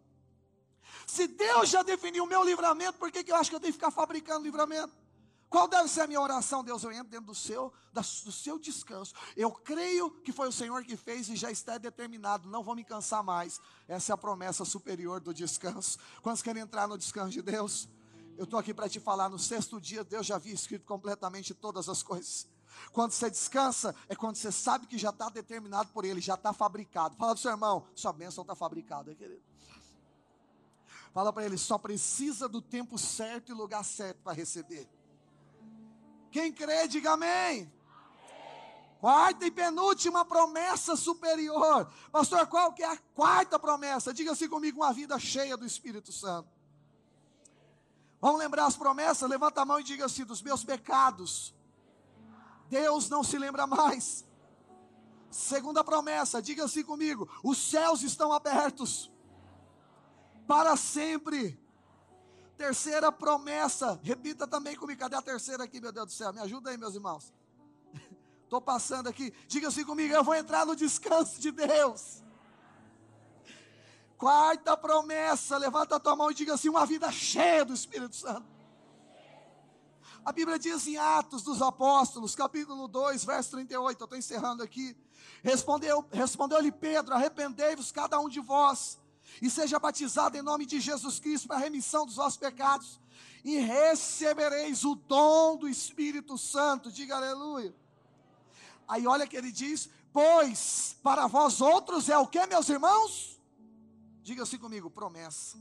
[1.06, 3.72] Se Deus já definiu o meu livramento, por que, que eu acho que eu tenho
[3.72, 4.94] que ficar fabricando livramento?
[5.54, 6.64] Qual deve ser a minha oração?
[6.64, 9.14] Deus, eu entro dentro do seu, do seu descanso.
[9.36, 12.48] Eu creio que foi o Senhor que fez e já está determinado.
[12.48, 13.60] Não vou me cansar mais.
[13.86, 15.96] Essa é a promessa superior do descanso.
[16.22, 17.88] Quantos querem entrar no descanso de Deus?
[18.36, 21.88] Eu estou aqui para te falar, no sexto dia Deus já havia escrito completamente todas
[21.88, 22.48] as coisas.
[22.90, 26.52] Quando você descansa, é quando você sabe que já está determinado por Ele, já está
[26.52, 27.14] fabricado.
[27.14, 29.40] Fala do seu irmão, sua bênção está fabricada, querido.
[31.12, 34.90] Fala para ele, só precisa do tempo certo e lugar certo para receber.
[36.34, 37.72] Quem crê, diga amém.
[38.98, 41.88] Quarta e penúltima promessa superior.
[42.10, 44.12] Pastor, qual que é a quarta promessa?
[44.12, 46.48] Diga assim comigo, uma vida cheia do Espírito Santo.
[48.20, 49.30] Vamos lembrar as promessas?
[49.30, 51.54] Levanta a mão e diga assim: dos meus pecados,
[52.68, 54.24] Deus não se lembra mais.
[55.30, 59.08] Segunda promessa, diga assim comigo: os céus estão abertos
[60.48, 61.63] para sempre.
[62.56, 65.00] Terceira promessa, repita também comigo.
[65.00, 66.32] Cadê a terceira aqui, meu Deus do céu?
[66.32, 67.32] Me ajuda aí, meus irmãos.
[68.44, 69.32] Estou passando aqui.
[69.48, 72.22] Diga assim comigo: eu vou entrar no descanso de Deus.
[74.16, 78.54] Quarta promessa, levanta a tua mão e diga assim: uma vida cheia do Espírito Santo.
[80.24, 84.96] A Bíblia diz em Atos dos Apóstolos, capítulo 2, verso 38, eu estou encerrando aqui.
[85.42, 88.98] Respondeu-lhe respondeu Pedro: arrependei-vos cada um de vós,
[89.40, 93.00] e seja batizado em nome de Jesus Cristo para a remissão dos vossos pecados,
[93.44, 96.90] e recebereis o dom do Espírito Santo.
[96.90, 97.74] Diga aleluia.
[98.88, 103.40] Aí olha que ele diz: Pois para vós outros é o que, meus irmãos?
[104.22, 105.58] Diga assim comigo, promessa.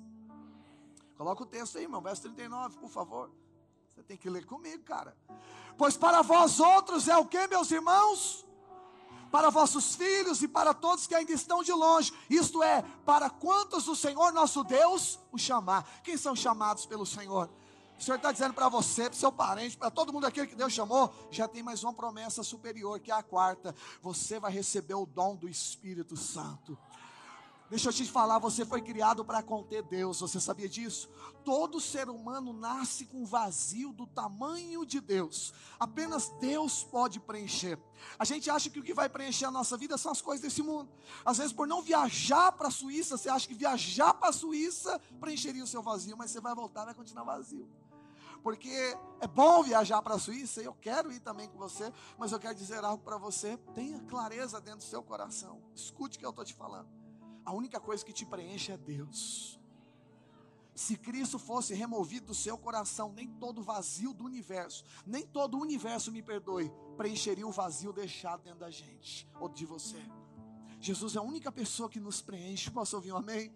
[1.17, 3.31] Coloca o texto aí, irmão, verso 39, por favor.
[3.93, 5.15] Você tem que ler comigo, cara.
[5.77, 8.45] Pois para vós outros é o que, meus irmãos?
[9.33, 12.13] Para vossos filhos e para todos que ainda estão de longe.
[12.29, 15.83] Isto é, para quantos o Senhor nosso Deus o chamar.
[16.03, 17.49] Quem são chamados pelo Senhor?
[17.97, 20.71] O Senhor está dizendo para você, para seu parente, para todo mundo aquele que Deus
[20.71, 23.73] chamou, já tem mais uma promessa superior, que é a quarta.
[24.03, 26.77] Você vai receber o dom do Espírito Santo.
[27.73, 31.09] Deixa eu te falar, você foi criado para conter Deus, você sabia disso?
[31.43, 37.79] Todo ser humano nasce com vazio do tamanho de Deus, apenas Deus pode preencher.
[38.19, 40.61] A gente acha que o que vai preencher a nossa vida são as coisas desse
[40.61, 40.87] mundo.
[41.25, 45.01] Às vezes, por não viajar para a Suíça, você acha que viajar para a Suíça
[45.19, 47.67] preencheria o seu vazio, mas você vai voltar e vai continuar vazio
[48.43, 52.39] porque é bom viajar para a Suíça, eu quero ir também com você, mas eu
[52.39, 56.29] quero dizer algo para você, tenha clareza dentro do seu coração, escute o que eu
[56.29, 57.02] estou te falando.
[57.45, 59.59] A única coisa que te preenche é Deus.
[60.75, 65.61] Se Cristo fosse removido do seu coração, nem todo vazio do universo, nem todo o
[65.61, 70.03] universo, me perdoe, preencheria o vazio deixado dentro da gente ou de você.
[70.79, 72.71] Jesus é a única pessoa que nos preenche.
[72.71, 73.53] Posso ouvir um amém?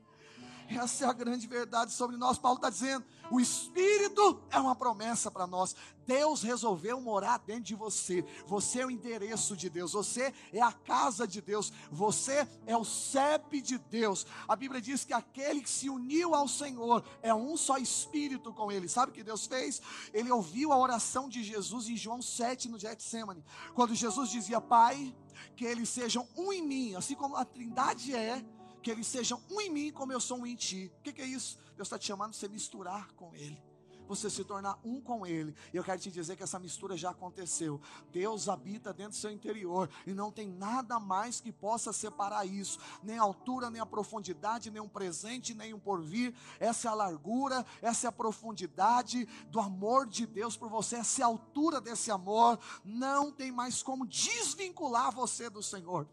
[0.70, 2.38] Essa é a grande verdade sobre nós.
[2.38, 5.76] Paulo está dizendo: o Espírito é uma promessa para nós.
[6.06, 8.24] Deus resolveu morar dentro de você.
[8.46, 9.94] Você é o endereço de Deus.
[9.94, 11.72] Você é a casa de Deus.
[11.92, 14.26] Você é o CEP de Deus.
[14.48, 18.72] A Bíblia diz que aquele que se uniu ao Senhor é um só Espírito com
[18.72, 18.88] Ele.
[18.88, 19.82] Sabe o que Deus fez?
[20.14, 23.44] Ele ouviu a oração de Jesus em João 7, no Getsemane.
[23.74, 25.14] Quando Jesus dizia: Pai,
[25.56, 28.44] que eles sejam um em mim, assim como a Trindade é
[28.82, 30.92] que eles sejam um em mim como eu sou um em ti.
[31.00, 31.58] O que, que é isso?
[31.76, 33.62] Deus está te chamando você misturar com Ele.
[34.08, 35.54] Você se tornar um com Ele.
[35.74, 37.80] E eu quero te dizer que essa mistura já aconteceu.
[38.12, 39.90] Deus habita dentro do seu interior.
[40.06, 42.80] E não tem nada mais que possa separar isso.
[43.04, 46.34] Nem a altura, nem a profundidade, nem um presente, nem um porvir.
[46.60, 50.96] Essa é a largura, essa é a profundidade do amor de Deus por você.
[50.96, 52.58] Essa é a altura desse amor.
[52.86, 56.08] Não tem mais como desvincular você do Senhor.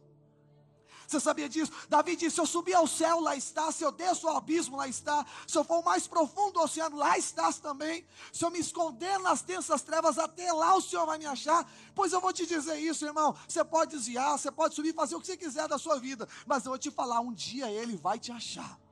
[1.07, 1.73] Você sabia disso?
[1.89, 3.71] Davi disse: Se eu subir ao céu, lá está.
[3.73, 5.25] Se eu desço ao abismo, lá está.
[5.47, 8.07] Se eu for mais profundo do oceano, lá estás também.
[8.33, 11.69] Se eu me esconder nas densas trevas, até lá o Senhor vai me achar.
[11.95, 13.35] Pois eu vou te dizer isso, irmão.
[13.49, 16.29] Você pode desviar, você pode subir, fazer o que você quiser da sua vida.
[16.47, 18.84] Mas eu vou te falar: um dia Ele vai te achar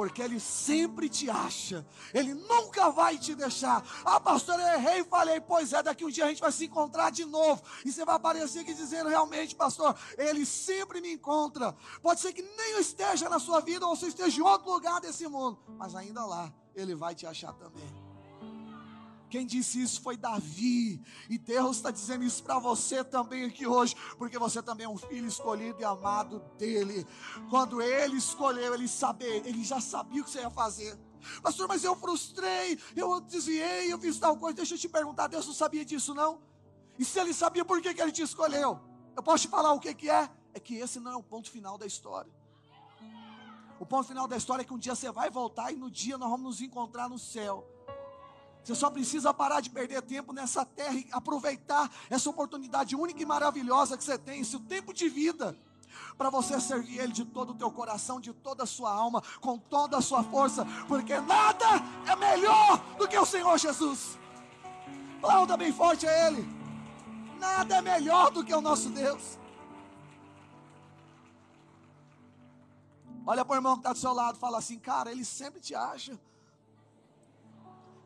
[0.00, 3.84] porque Ele sempre te acha, Ele nunca vai te deixar.
[4.02, 6.64] Ah, pastor, eu errei e falei, pois é, daqui um dia a gente vai se
[6.64, 11.76] encontrar de novo, e você vai aparecer aqui dizendo, realmente, pastor, Ele sempre me encontra.
[12.00, 15.02] Pode ser que nem eu esteja na sua vida, ou você esteja em outro lugar
[15.02, 17.99] desse mundo, mas ainda lá, Ele vai te achar também.
[19.30, 21.00] Quem disse isso foi Davi.
[21.28, 24.98] E Deus está dizendo isso para você também aqui hoje, porque você também é um
[24.98, 27.06] filho escolhido e amado dele.
[27.48, 30.98] Quando ele escolheu, ele sabia, ele já sabia o que você ia fazer.
[31.42, 34.56] Pastor, mas eu frustrei, eu desviei, eu fiz tal coisa.
[34.56, 36.42] Deixa eu te perguntar, Deus não sabia disso não?
[36.98, 38.80] E se ele sabia, por que, que ele te escolheu?
[39.16, 40.28] Eu posso te falar o que, que é?
[40.52, 42.32] É que esse não é o ponto final da história.
[43.78, 46.18] O ponto final da história é que um dia você vai voltar e no dia
[46.18, 47.66] nós vamos nos encontrar no céu.
[48.62, 53.26] Você só precisa parar de perder tempo nessa terra e aproveitar essa oportunidade única e
[53.26, 55.56] maravilhosa que você tem, esse tempo de vida,
[56.16, 59.58] para você servir Ele de todo o teu coração, de toda a sua alma, com
[59.58, 61.66] toda a sua força, porque nada
[62.06, 64.18] é melhor do que o Senhor Jesus.
[65.18, 66.46] Aplauda bem forte a Ele.
[67.38, 69.38] Nada é melhor do que o nosso Deus.
[73.26, 75.74] Olha para o irmão que está do seu lado, fala assim, cara, ele sempre te
[75.74, 76.18] acha.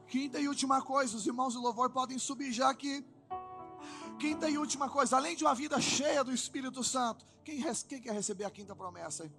[0.06, 3.04] Quinta e última coisa, os irmãos do louvor podem subir já aqui.
[4.18, 8.12] Quinta e última coisa, além de uma vida cheia do Espírito Santo, quem, quem quer
[8.12, 9.30] receber a quinta promessa?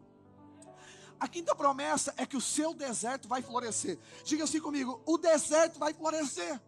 [1.19, 3.97] A quinta promessa é que o seu deserto vai florescer.
[4.23, 6.61] Diga assim comigo: o deserto vai florescer.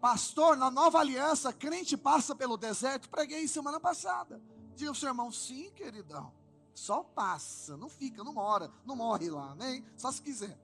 [0.00, 3.10] Pastor, na nova aliança, crente passa pelo deserto.
[3.10, 4.40] Preguei semana passada.
[4.76, 6.32] Diga ao seu irmão: sim, queridão.
[6.72, 10.56] Só passa, não fica, não mora, não morre lá, nem só se quiser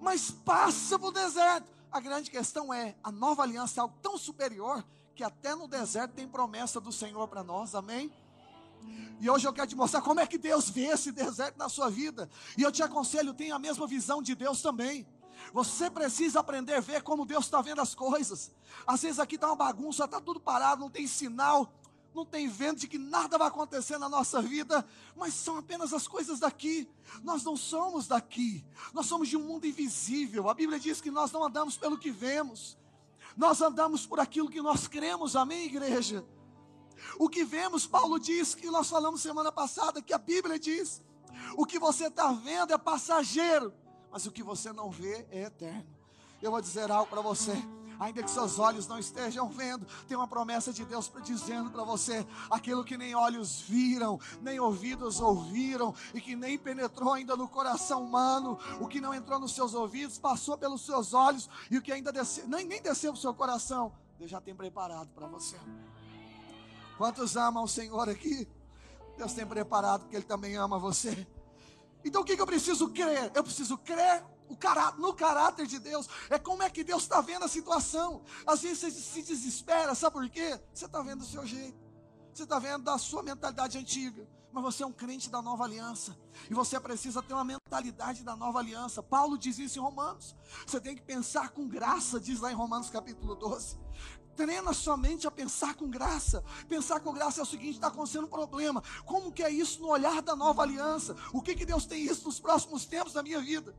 [0.00, 1.66] mas passa para o deserto.
[1.90, 4.84] A grande questão é: a nova aliança é algo tão superior
[5.14, 8.12] que até no deserto tem promessa do Senhor para nós, amém?
[9.20, 11.90] E hoje eu quero te mostrar como é que Deus vê esse deserto na sua
[11.90, 12.30] vida.
[12.56, 15.06] E eu te aconselho, tenha a mesma visão de Deus também.
[15.52, 18.52] Você precisa aprender a ver como Deus está vendo as coisas.
[18.86, 21.72] Às vezes aqui está uma bagunça, está tudo parado, não tem sinal,
[22.18, 24.84] não tem vento de que nada vai acontecer na nossa vida,
[25.16, 26.88] mas são apenas as coisas daqui.
[27.22, 30.48] Nós não somos daqui, nós somos de um mundo invisível.
[30.48, 32.76] A Bíblia diz que nós não andamos pelo que vemos,
[33.36, 36.24] nós andamos por aquilo que nós cremos, amém, igreja?
[37.18, 41.00] O que vemos, Paulo diz, que nós falamos semana passada, que a Bíblia diz:
[41.56, 43.72] o que você está vendo é passageiro,
[44.10, 45.86] mas o que você não vê é eterno.
[46.42, 47.52] Eu vou dizer algo para você
[47.98, 52.26] ainda que seus olhos não estejam vendo, tem uma promessa de Deus dizendo para você:
[52.50, 58.04] aquilo que nem olhos viram, nem ouvidos ouviram, e que nem penetrou ainda no coração
[58.04, 61.92] humano, o que não entrou nos seus ouvidos, passou pelos seus olhos, e o que
[61.92, 65.56] ainda desceu, nem, nem desceu para o seu coração, Deus já tem preparado para você.
[66.96, 68.48] Quantos amam o Senhor aqui?
[69.16, 71.26] Deus tem preparado, porque Ele também ama você.
[72.04, 73.30] Então o que, que eu preciso crer?
[73.34, 74.24] Eu preciso crer
[74.56, 76.08] caráter, no caráter de Deus.
[76.30, 78.22] É como é que Deus está vendo a situação.
[78.46, 80.60] Às vezes você se desespera, sabe por quê?
[80.72, 81.78] Você está vendo do seu jeito.
[82.32, 84.28] Você está vendo da sua mentalidade antiga.
[84.52, 86.16] Mas você é um crente da nova aliança.
[86.48, 89.02] E você precisa ter uma mentalidade da nova aliança.
[89.02, 90.34] Paulo diz isso em Romanos.
[90.66, 93.78] Você tem que pensar com graça, diz lá em Romanos capítulo 12.
[94.38, 96.44] Treina sua mente a pensar com graça.
[96.68, 98.82] Pensar com graça é o seguinte: está acontecendo um problema.
[99.04, 101.16] Como que é isso no olhar da nova aliança?
[101.32, 103.74] O que, que Deus tem isso nos próximos tempos da minha vida?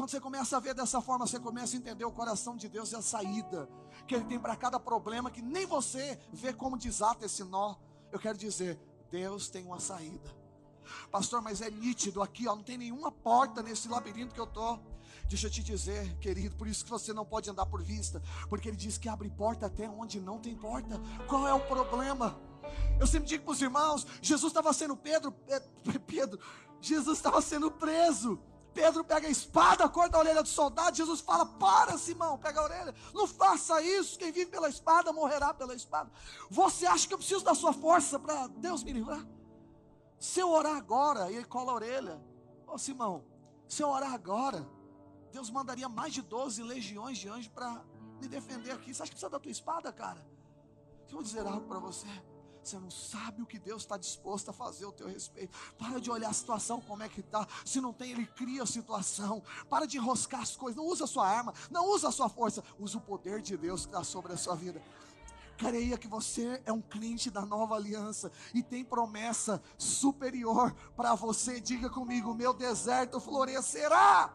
[0.00, 2.90] Quando você começa a ver dessa forma, você começa a entender o coração de Deus
[2.90, 3.68] e a saída
[4.08, 7.76] que Ele tem para cada problema, que nem você vê como desata esse nó.
[8.10, 10.34] Eu quero dizer, Deus tem uma saída.
[11.10, 14.80] Pastor, mas é nítido aqui, ó, não tem nenhuma porta nesse labirinto que eu estou.
[15.28, 18.68] Deixa eu te dizer, querido, por isso que você não pode andar por vista, porque
[18.68, 20.98] ele diz que abre porta até onde não tem porta.
[21.28, 22.40] Qual é o problema?
[22.98, 25.30] Eu sempre digo para os irmãos, Jesus estava sendo Pedro,
[26.06, 26.40] Pedro,
[26.80, 28.40] Jesus estava sendo preso.
[28.72, 30.96] Pedro pega a espada, corta a orelha do soldado.
[30.96, 32.94] Jesus fala: Para, Simão, pega a orelha.
[33.12, 34.18] Não faça isso.
[34.18, 36.10] Quem vive pela espada morrerá pela espada.
[36.48, 39.26] Você acha que eu preciso da sua força para Deus me livrar?
[40.18, 42.22] Se eu orar agora, e ele cola a orelha.
[42.66, 43.24] Ô Simão,
[43.66, 44.68] se eu orar agora,
[45.32, 47.84] Deus mandaria mais de 12 legiões de anjos para
[48.20, 48.94] me defender aqui.
[48.94, 50.24] Você acha que precisa da tua espada, cara?
[51.08, 52.06] Eu vou dizer algo para você.
[52.62, 55.56] Você não sabe o que Deus está disposto a fazer ao teu respeito.
[55.78, 57.46] Para de olhar a situação como é que está.
[57.64, 59.42] Se não tem, Ele cria a situação.
[59.68, 60.76] Para de enroscar as coisas.
[60.76, 62.62] Não usa a sua arma, não usa a sua força.
[62.78, 64.82] Usa o poder de Deus que está sobre a sua vida.
[65.56, 71.60] creia que você é um crente da nova aliança e tem promessa superior para você.
[71.60, 74.34] Diga comigo: meu deserto florescerá.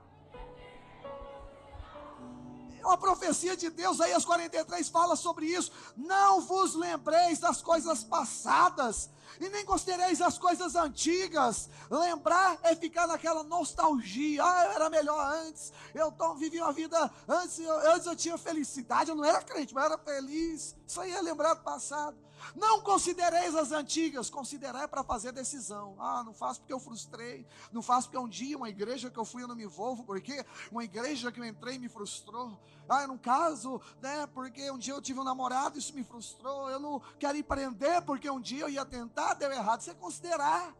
[2.85, 5.71] É uma profecia de Deus, aí as 43 fala sobre isso.
[5.97, 9.09] Não vos lembreis das coisas passadas,
[9.39, 11.69] e nem considereis as coisas antigas.
[11.89, 14.43] Lembrar é ficar naquela nostalgia.
[14.43, 15.71] Ah, eu era melhor antes.
[15.93, 19.09] Eu tô, vivi uma vida antes, eu, antes eu tinha felicidade.
[19.09, 20.75] Eu não era crente, mas eu era feliz.
[20.87, 22.25] Isso aí é lembrar do passado.
[22.55, 25.95] Não considereis as antigas, considerai para fazer decisão.
[25.99, 29.25] Ah, não faço porque eu frustrei, não faço porque um dia uma igreja que eu
[29.25, 32.59] fui eu não me envolvo, porque uma igreja que eu entrei me frustrou.
[32.87, 36.69] Ah, eu não caso, né, porque um dia eu tive um namorado, isso me frustrou.
[36.69, 39.81] Eu não quero empreender porque um dia eu ia tentar, deu errado.
[39.81, 40.75] Você considerar.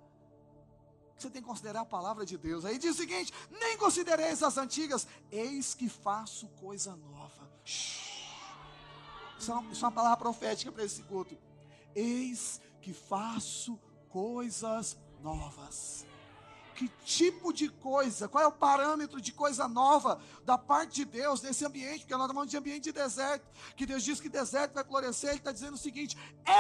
[1.17, 2.65] Você tem que considerar a palavra de Deus.
[2.65, 7.49] Aí diz o seguinte: nem considereis as antigas, eis que faço coisa nova.
[7.63, 11.37] Isso é, uma, isso é uma palavra profética para esse culto.
[11.95, 16.05] Eis que faço coisas novas.
[16.75, 18.27] Que tipo de coisa?
[18.27, 21.99] Qual é o parâmetro de coisa nova da parte de Deus nesse ambiente?
[21.99, 23.45] Porque nós estamos de ambiente de deserto.
[23.75, 25.29] Que Deus diz que deserto vai florescer.
[25.29, 26.17] Ele está dizendo o seguinte: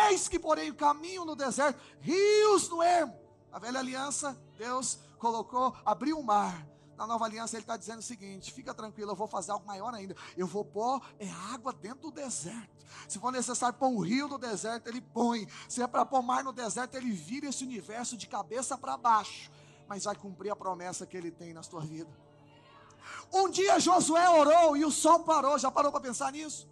[0.09, 3.19] Eis que porém o caminho no deserto, rios no ermo.
[3.51, 6.65] A velha aliança, Deus colocou, abriu o mar
[6.97, 9.93] na nova aliança ele está dizendo o seguinte: fica tranquilo, eu vou fazer algo maior
[9.93, 10.15] ainda.
[10.37, 12.85] Eu vou pôr é água dentro do deserto.
[13.07, 15.47] Se for necessário pôr um rio no deserto, ele põe.
[15.67, 19.51] Se é para pôr mar no deserto, ele vira esse universo de cabeça para baixo.
[19.87, 22.09] Mas vai cumprir a promessa que ele tem na sua vida.
[23.31, 25.57] Um dia Josué orou e o sol parou.
[25.57, 26.67] Já parou para pensar nisso?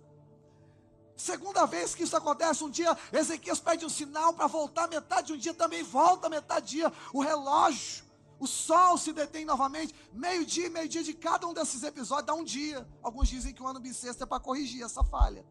[1.16, 5.38] Segunda vez que isso acontece, um dia Ezequias pede um sinal para voltar metade, um
[5.38, 6.92] dia também volta metade dia.
[7.14, 8.04] O relógio
[8.44, 9.96] o sol se detém novamente.
[10.12, 12.86] Meio-dia, meio-dia de cada um desses episódios dá um dia.
[13.02, 15.46] Alguns dizem que o ano bissexto é para corrigir essa falha.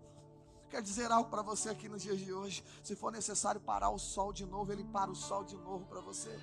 [0.69, 2.63] Quer dizer algo para você aqui nos dias de hoje.
[2.85, 6.03] Se for necessário parar o sol de novo, ele para o sol de novo para
[6.03, 6.39] você.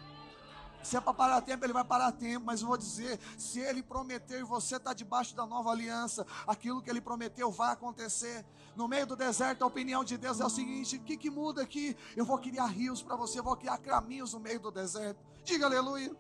[0.84, 3.84] Se é para parar tempo, ele vai parar tempo, mas eu vou dizer: se ele
[3.84, 8.46] prometeu e você está debaixo da nova aliança, aquilo que ele prometeu vai acontecer.
[8.76, 11.62] No meio do deserto, a opinião de Deus é o seguinte: o que, que muda
[11.62, 11.96] aqui?
[12.16, 15.20] Eu vou criar rios para você, eu vou criar caminhos no meio do deserto.
[15.44, 16.16] Diga aleluia.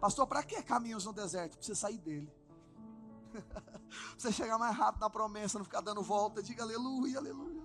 [0.00, 1.56] Pastor, para que caminhos no deserto?
[1.56, 2.32] Para você sair dele.
[4.16, 6.42] você chegar mais rápido na promessa, não ficar dando volta.
[6.42, 7.55] Diga aleluia, aleluia.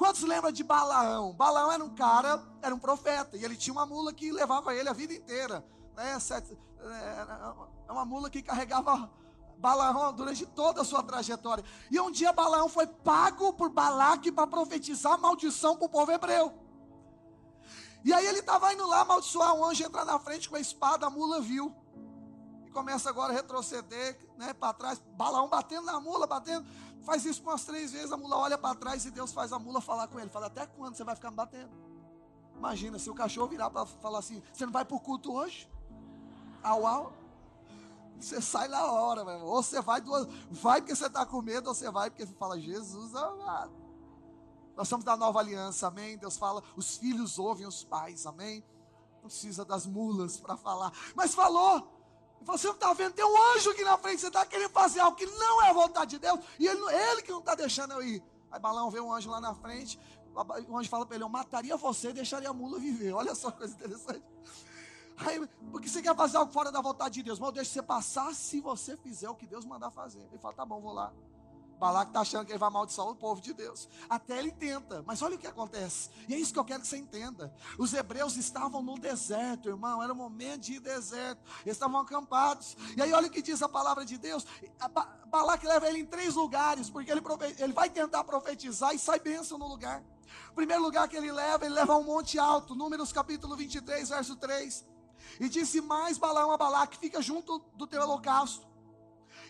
[0.00, 1.34] Quantos lembram de Balaão?
[1.34, 4.88] Balaão era um cara, era um profeta, e ele tinha uma mula que levava ele
[4.88, 5.62] a vida inteira.
[5.94, 6.18] Né?
[7.86, 9.10] É uma mula que carregava
[9.58, 11.62] Balaão durante toda a sua trajetória.
[11.90, 16.58] E um dia Balaão foi pago por Balaque para profetizar maldição para o povo hebreu.
[18.02, 21.08] E aí ele estava indo lá amaldiçoar, um anjo entrar na frente com a espada,
[21.08, 21.74] a mula viu.
[22.70, 26.64] E começa agora a retroceder, né, para trás, balão batendo na mula, batendo.
[27.02, 29.80] Faz isso umas três vezes, a mula olha para trás e Deus faz a mula
[29.80, 30.30] falar com ele.
[30.30, 31.70] Fala, até quando você vai ficar me batendo?
[32.56, 35.68] Imagina, se o cachorro virar para falar assim, você não vai para o culto hoje?
[36.62, 37.12] Au, au.
[38.20, 39.40] Você sai na hora, meu.
[39.46, 42.34] Ou você vai, duas, vai porque você está com medo, ou você vai porque você
[42.34, 43.72] fala, Jesus amado.
[44.76, 46.16] Nós somos da nova aliança, amém?
[46.18, 48.62] Deus fala, os filhos ouvem os pais, amém?
[49.14, 51.99] Não precisa das mulas para falar, mas falou.
[52.42, 55.16] Você não está vendo, tem um anjo aqui na frente, você está querendo fazer algo
[55.16, 58.02] que não é a vontade de Deus, e ele, ele que não está deixando eu
[58.02, 58.22] ir.
[58.50, 59.98] Aí Balão vê um anjo lá na frente,
[60.68, 63.12] o anjo fala para ele: Eu mataria você e deixaria a mula viver.
[63.12, 64.22] Olha só que coisa interessante.
[65.18, 68.34] Aí, porque você quer fazer algo fora da vontade de Deus, mas deixa você passar
[68.34, 70.20] se você fizer o que Deus mandar fazer.
[70.30, 71.12] Ele fala: Tá bom, vou lá.
[71.80, 73.88] Balaque está achando que ele vai amaldiçoar o povo de Deus.
[74.08, 76.10] Até ele tenta, mas olha o que acontece.
[76.28, 77.52] E é isso que eu quero que você entenda.
[77.78, 80.02] Os hebreus estavam no deserto, irmão.
[80.02, 81.40] Era um momento de deserto.
[81.64, 82.76] Eles estavam acampados.
[82.94, 84.46] E aí olha o que diz a palavra de Deus.
[85.26, 87.22] Balaque leva ele em três lugares, porque ele,
[87.58, 90.04] ele vai tentar profetizar e sai bênção no lugar.
[90.50, 92.74] O primeiro lugar que ele leva, ele leva a um monte alto.
[92.74, 94.84] Números capítulo 23, verso 3.
[95.40, 98.68] E disse mais Balaão a Balaque, fica junto do teu holocausto.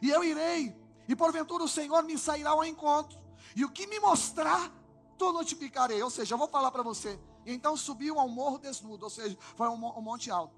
[0.00, 0.79] E eu irei
[1.10, 3.18] e porventura o Senhor me sairá ao encontro,
[3.56, 4.70] e o que me mostrar,
[5.18, 6.00] tu notificarei.
[6.00, 7.18] Ou seja, eu vou falar para você.
[7.44, 10.54] E então subiu ao morro desnudo, ou seja, foi um, monte alto.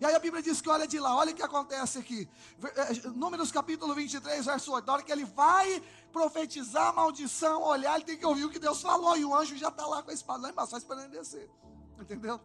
[0.00, 2.26] E aí a Bíblia diz que olha de lá, olha o que acontece aqui.
[2.64, 4.86] Eh, Números capítulo 23, verso 8.
[4.86, 8.80] Na hora que ele vai profetizar maldição, olhar, ele tem que ouvir o que Deus
[8.80, 9.14] falou.
[9.18, 11.50] E o anjo já está lá com a espada lá embaixo, só esperando ele descer.
[12.00, 12.40] Entendeu?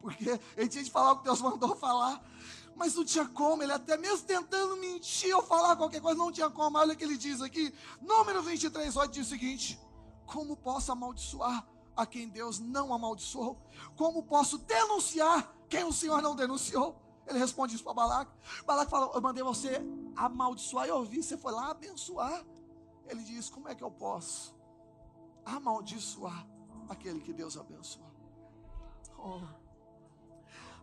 [0.00, 2.24] Porque ele tinha de falar o que Deus mandou falar
[2.76, 6.50] mas não tinha como, ele até mesmo tentando mentir ou falar qualquer coisa, não tinha
[6.50, 6.78] como.
[6.78, 9.80] Olha o que ele diz aqui, número 23, 8 diz o seguinte:
[10.26, 13.58] Como posso amaldiçoar a quem Deus não amaldiçoou?
[13.96, 17.00] Como posso denunciar quem o Senhor não denunciou?
[17.26, 18.30] Ele responde isso para Balac.
[18.64, 19.82] Balac fala: Eu mandei você
[20.14, 22.44] amaldiçoar e ouvir, você foi lá abençoar.
[23.08, 24.56] Ele diz: Como é que eu posso?
[25.46, 26.44] amaldiçoar
[26.88, 28.12] aquele que Deus abençoa.
[29.16, 29.65] Oh.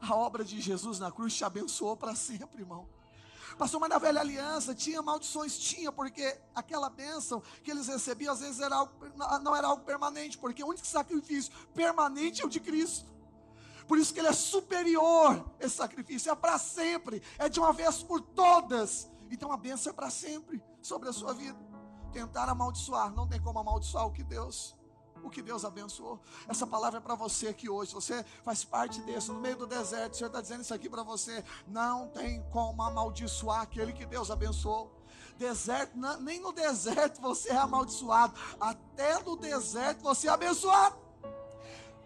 [0.04, 2.86] A obra de Jesus na cruz te abençoou para sempre, irmão.
[3.58, 5.58] Pastor, mas na velha aliança tinha maldições?
[5.58, 8.92] Tinha, porque aquela bênção que eles recebiam às vezes era algo,
[9.42, 13.10] não era algo permanente, porque o único sacrifício permanente é o de Cristo.
[13.88, 18.04] Por isso que ele é superior, esse sacrifício, é para sempre, é de uma vez
[18.04, 19.10] por todas.
[19.32, 21.60] Então a bênção é para sempre sobre a sua vida.
[22.12, 24.76] Tentar amaldiçoar, não tem como amaldiçoar o que Deus
[25.24, 26.20] o que Deus abençoou.
[26.48, 27.94] Essa palavra é para você aqui hoje.
[27.94, 30.14] Você faz parte desse, no meio do deserto.
[30.14, 31.44] O Senhor está dizendo isso aqui para você.
[31.68, 34.92] Não tem como amaldiçoar aquele que Deus abençoou.
[35.38, 38.34] Deserto, nem no deserto você é amaldiçoado.
[38.60, 41.03] Até no deserto você é abençoado.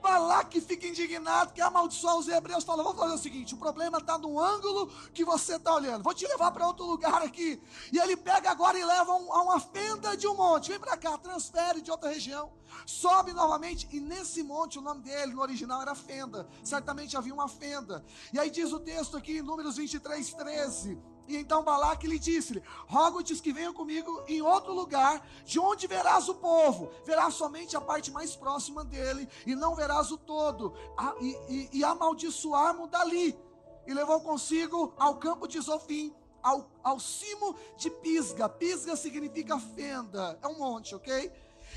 [0.02, 2.64] Balaque fica indignado, quer amaldiçoar os hebreus.
[2.64, 6.04] Fala, vamos fazer o seguinte: o problema está no ângulo que você está olhando.
[6.04, 7.62] Vou te levar para outro lugar aqui.
[7.92, 10.70] E ele pega agora e leva um, a uma fenda de um monte.
[10.70, 12.52] Vem para cá, transfere de outra região.
[12.86, 13.88] Sobe novamente.
[13.92, 16.48] E nesse monte, o nome dele no original era fenda.
[16.64, 18.06] Certamente havia uma fenda.
[18.32, 21.17] E aí diz o texto aqui, em Números 23, 13.
[21.28, 26.30] E então Balaque lhe disse-lhe: Rogo-te que venham comigo em outro lugar, de onde verás
[26.30, 26.90] o povo.
[27.06, 30.74] Verás somente a parte mais próxima dele, e não verás o todo.
[31.20, 33.38] E, e, e amaldiçoar-mo dali.
[33.86, 38.48] E levou consigo ao campo de Zofim, ao, ao cimo de Pisga.
[38.48, 41.32] Pisga significa fenda, é um monte, ok?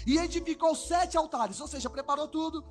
[0.07, 2.65] E edificou sete altares, ou seja, preparou tudo.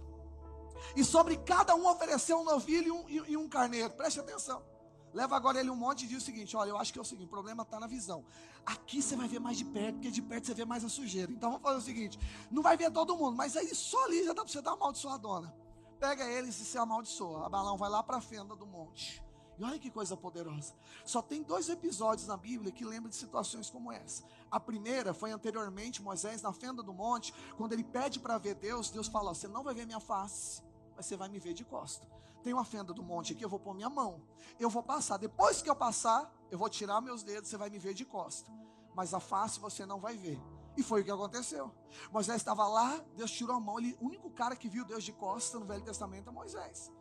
[0.96, 3.90] E sobre cada um ofereceu um novilho e um, e, e um carneiro.
[3.92, 4.69] Preste atenção.
[5.14, 7.06] Leva agora ele um monte e diz o seguinte: olha, eu acho que é o
[7.06, 8.24] seguinte, o problema está na visão.
[8.66, 11.32] Aqui você vai ver mais de perto, porque de perto você vê mais a sujeira.
[11.32, 12.20] Então vamos fazer o seguinte:
[12.52, 14.78] não vai ver todo mundo, mas aí só ali já dá para você dar uma
[14.78, 15.54] amaldiçoadona.
[16.00, 17.46] Pega eles e se amaldiçoa.
[17.46, 19.22] A balão vai lá para a fenda do monte.
[19.58, 20.74] E olha que coisa poderosa.
[21.04, 24.24] Só tem dois episódios na Bíblia que lembram de situações como essa.
[24.50, 28.90] A primeira foi anteriormente Moisés na fenda do monte, quando ele pede para ver Deus,
[28.90, 30.62] Deus fala: "Você não vai ver minha face,
[31.00, 32.06] mas você vai me ver de costa"
[32.42, 34.22] tem uma fenda do monte aqui, eu vou pôr minha mão.
[34.60, 35.18] Eu vou passar.
[35.18, 38.50] Depois que eu passar, eu vou tirar meus dedos, você vai me ver de costa.
[38.96, 40.40] Mas a face você não vai ver.
[40.78, 41.72] E foi o que aconteceu.
[42.12, 43.80] Moisés estava lá, Deus tirou a mão.
[43.80, 46.92] Ele, o único cara que viu Deus de costa no Velho Testamento é Moisés.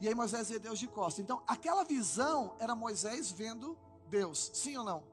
[0.00, 1.20] E aí Moisés vê Deus de costa.
[1.20, 4.50] Então, aquela visão era Moisés vendo Deus.
[4.54, 5.04] Sim ou não?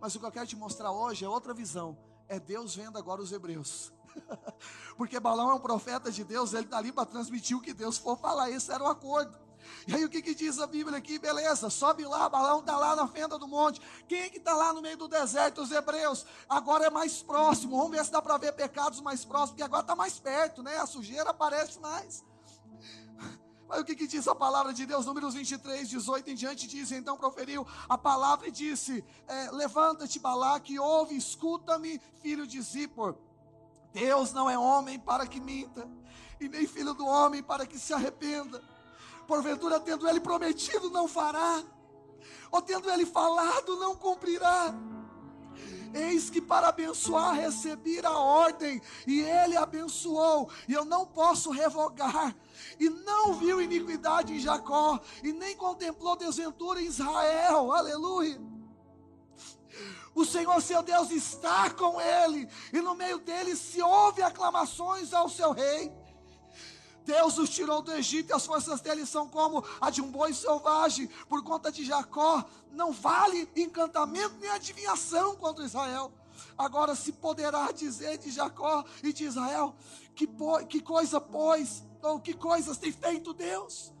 [0.00, 1.96] Mas o que eu quero te mostrar hoje é outra visão.
[2.28, 3.92] É Deus vendo agora os hebreus.
[4.96, 7.98] Porque Balão é um profeta de Deus, ele está ali para transmitir o que Deus
[7.98, 8.50] for falar.
[8.50, 9.46] Esse era o acordo.
[9.86, 11.18] E aí o que, que diz a Bíblia aqui?
[11.18, 13.80] Beleza, sobe lá, Balão está lá na fenda do monte.
[14.08, 15.60] Quem é que está lá no meio do deserto?
[15.60, 16.24] Os hebreus.
[16.48, 17.76] Agora é mais próximo.
[17.76, 20.76] Vamos ver se dá para ver pecados mais próximos, porque agora está mais perto, né?
[20.78, 22.24] A sujeira aparece mais.
[23.68, 25.06] Mas o que, que, diz a palavra de Deus?
[25.06, 30.78] Números 23, 18 em diante diz, então proferiu a palavra e disse, é, levanta-te Balaque,
[30.78, 33.16] ouve, escuta-me, filho de Zippor.
[33.96, 35.88] Deus não é homem para que minta,
[36.38, 38.62] e nem filho do homem para que se arrependa.
[39.26, 41.62] Porventura, tendo ele prometido, não fará,
[42.52, 44.74] ou tendo ele falado, não cumprirá.
[45.94, 52.36] Eis que para abençoar recebi a ordem, e ele abençoou, e eu não posso revogar.
[52.78, 57.72] E não viu iniquidade em Jacó, e nem contemplou desventura em Israel.
[57.72, 58.38] Aleluia.
[60.26, 65.52] Senhor seu Deus está com ele, e no meio dele se ouve aclamações ao seu
[65.52, 65.92] rei.
[67.04, 70.34] Deus os tirou do Egito e as forças dele são como a de um boi
[70.34, 71.08] selvagem.
[71.28, 76.12] Por conta de Jacó, não vale encantamento nem adivinhação contra Israel.
[76.58, 79.76] Agora se poderá dizer de Jacó e de Israel:
[80.16, 80.28] que,
[80.68, 83.94] que coisa, pois, ou que coisas tem feito Deus?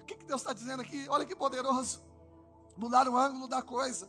[0.00, 1.06] O que, que Deus está dizendo aqui?
[1.10, 2.00] Olha que poderoso.
[2.78, 4.08] Mudar o ângulo da coisa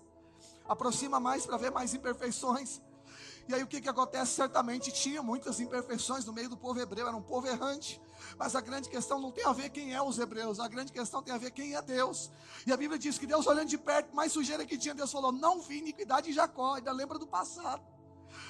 [0.69, 2.79] aproxima mais para ver mais imperfeições.
[3.47, 4.33] E aí o que, que acontece?
[4.33, 7.99] Certamente tinha muitas imperfeições no meio do povo hebreu, era um povo errante.
[8.37, 11.23] Mas a grande questão não tem a ver quem é os hebreus, a grande questão
[11.23, 12.29] tem a ver quem é Deus.
[12.67, 15.31] E a Bíblia diz que Deus olhando de perto, mais sujeira que tinha, Deus falou:
[15.31, 17.81] Não vi iniquidade em Jacó, ainda lembra do passado.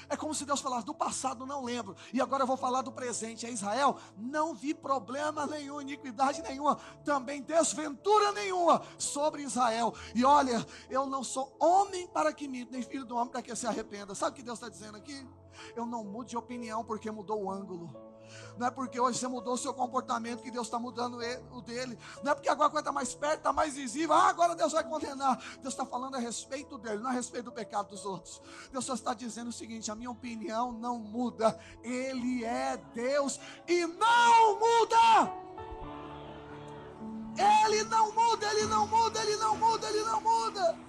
[0.10, 2.92] É como se Deus falasse: do passado não lembro, e agora eu vou falar do
[2.92, 3.46] presente.
[3.46, 9.94] É Israel, não vi problema nenhum, iniquidade nenhuma, também desventura nenhuma sobre Israel.
[10.14, 13.56] E olha, eu não sou homem para que minta, nem filho do homem para que
[13.56, 14.16] se arrependa.
[14.16, 15.28] Sabe o que Deus está dizendo aqui?
[15.76, 18.09] Eu não mudo de opinião porque mudou o ângulo.
[18.58, 21.62] Não é porque hoje você mudou o seu comportamento que Deus está mudando ele, o
[21.62, 21.98] dele.
[22.24, 24.14] Não é porque agora está mais perto, está mais visível.
[24.14, 25.38] Ah, agora Deus vai condenar.
[25.62, 28.42] Deus está falando a respeito dele, não a respeito do pecado dos outros.
[28.72, 31.60] Deus só está dizendo o seguinte: a minha opinião não muda.
[31.84, 35.50] Ele é Deus e não muda.
[37.38, 40.89] Ele não muda, ele não muda, ele não muda, ele não muda.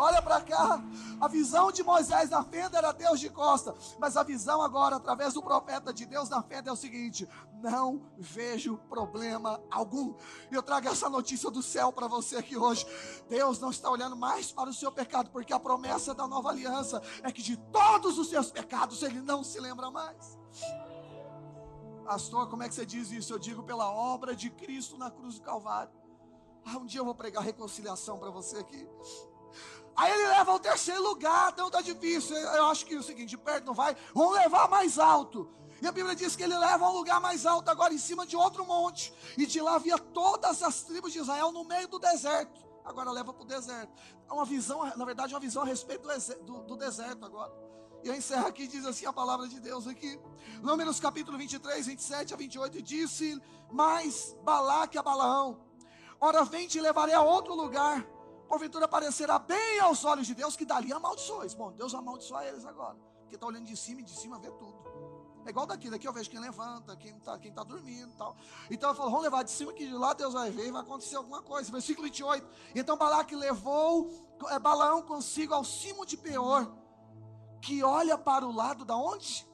[0.00, 0.82] Olha para cá.
[1.20, 5.34] A visão de Moisés na fenda era Deus de costa, mas a visão agora, através
[5.34, 7.28] do profeta de Deus na fenda, é o seguinte:
[7.62, 10.14] não vejo problema algum.
[10.50, 12.86] Eu trago essa notícia do céu para você aqui hoje.
[13.28, 17.02] Deus não está olhando mais para o seu pecado, porque a promessa da nova aliança
[17.22, 20.38] é que de todos os seus pecados ele não se lembra mais.
[22.04, 23.32] Pastor, como é que você diz isso?
[23.32, 25.92] Eu digo pela obra de Cristo na cruz do Calvário.
[26.64, 28.88] Ah, um dia eu vou pregar reconciliação para você aqui.
[29.96, 32.36] Aí ele leva ao terceiro lugar, então tá difícil.
[32.36, 35.48] Eu acho que é o seguinte, de perto não vai, vamos levar mais alto.
[35.82, 38.26] E a Bíblia diz que ele leva a um lugar mais alto, agora em cima
[38.26, 39.14] de outro monte.
[39.36, 42.60] E de lá via todas as tribos de Israel no meio do deserto.
[42.84, 43.90] Agora leva para o deserto.
[44.28, 46.06] É uma visão, na verdade, uma visão a respeito
[46.44, 47.52] do, do, deserto agora.
[48.02, 50.20] E eu encerro aqui, diz assim a palavra de Deus aqui.
[50.62, 55.60] Números capítulo 23, 27 a 28, disse, mas Balaque a Balaão,
[56.20, 58.06] ora vem te levarei a outro lugar,
[58.50, 61.54] porventura parecerá bem aos olhos de Deus, que dali amaldiçoes.
[61.54, 64.76] Bom, Deus amaldiçoa eles agora, porque está olhando de cima e de cima vê tudo.
[65.46, 68.36] É igual daqui, daqui eu vejo quem levanta, quem está quem tá dormindo tal.
[68.68, 70.82] Então eu falo, vamos levar de cima que de lá Deus vai ver e vai
[70.82, 71.70] acontecer alguma coisa.
[71.70, 72.46] Versículo 28.
[72.74, 74.10] Então Balaque levou
[74.48, 76.68] é, Balaão consigo ao cimo de Peor,
[77.62, 79.48] que olha para o lado da onde?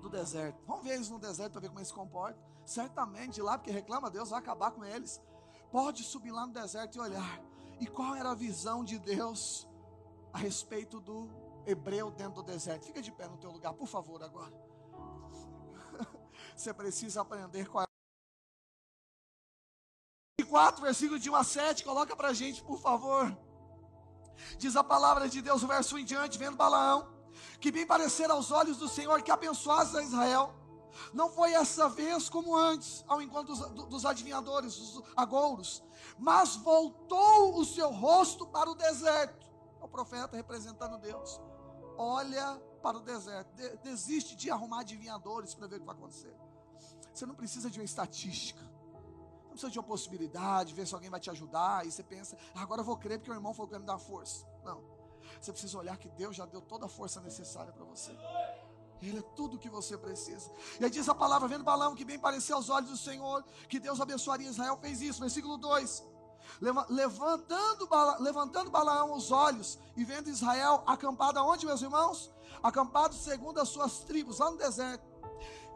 [0.00, 0.64] Do deserto.
[0.66, 2.42] Vamos ver eles no deserto para ver como eles se comportam.
[2.64, 5.20] Certamente lá, porque reclama Deus, vai acabar com eles.
[5.70, 7.47] Pode subir lá no deserto e olhar.
[7.80, 9.68] E qual era a visão de Deus
[10.32, 11.28] a respeito do
[11.66, 12.86] hebreu dentro do deserto?
[12.86, 14.52] Fica de pé no teu lugar, por favor, agora.
[16.56, 17.88] Você precisa aprender qual é.
[20.48, 23.36] 4, versículo de 1 a 7, coloca para a gente, por favor.
[24.56, 27.12] Diz a palavra de Deus, o verso 1 em diante, vendo Balaão,
[27.60, 30.54] que bem parecer aos olhos do Senhor que abençoasse a Israel.
[31.12, 35.82] Não foi essa vez como antes, ao encontro dos, dos adivinhadores, dos agouros,
[36.18, 39.46] mas voltou o seu rosto para o deserto.
[39.80, 41.40] É o profeta representando Deus.
[41.96, 43.54] Olha para o deserto.
[43.54, 46.34] De, desiste de arrumar adivinhadores para ver o que vai acontecer.
[47.12, 48.68] Você não precisa de uma estatística
[49.58, 52.80] precisa de uma possibilidade, ver se alguém vai te ajudar, e você pensa, ah, agora
[52.80, 54.46] eu vou crer porque o irmão falou que vai me dar força.
[54.64, 54.82] Não.
[55.40, 58.12] Você precisa olhar que Deus já deu toda a força necessária para você.
[59.02, 60.50] Ele é tudo o que você precisa.
[60.80, 63.78] E aí diz a palavra, vendo Balão, que bem parecia aos olhos do Senhor, que
[63.78, 65.20] Deus abençoaria Israel, fez isso.
[65.20, 66.04] Versículo 2.
[66.88, 67.88] Levantando,
[68.20, 72.32] levantando Balaão os olhos e vendo Israel acampado aonde, meus irmãos?
[72.62, 75.06] Acampado segundo as suas tribos, lá no deserto.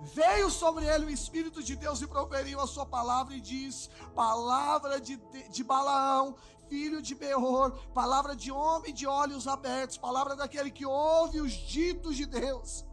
[0.00, 5.00] Veio sobre ele o Espírito de Deus e proferiu a sua palavra e diz: Palavra
[5.00, 6.34] de, de, de Balaão,
[6.68, 12.16] filho de Beor, palavra de homem de olhos abertos, palavra daquele que ouve os ditos
[12.16, 12.84] de Deus,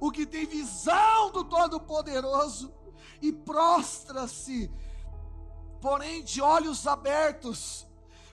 [0.00, 2.72] o que tem visão do Todo-Poderoso
[3.20, 4.70] e prostra-se,
[5.80, 7.86] porém de olhos abertos.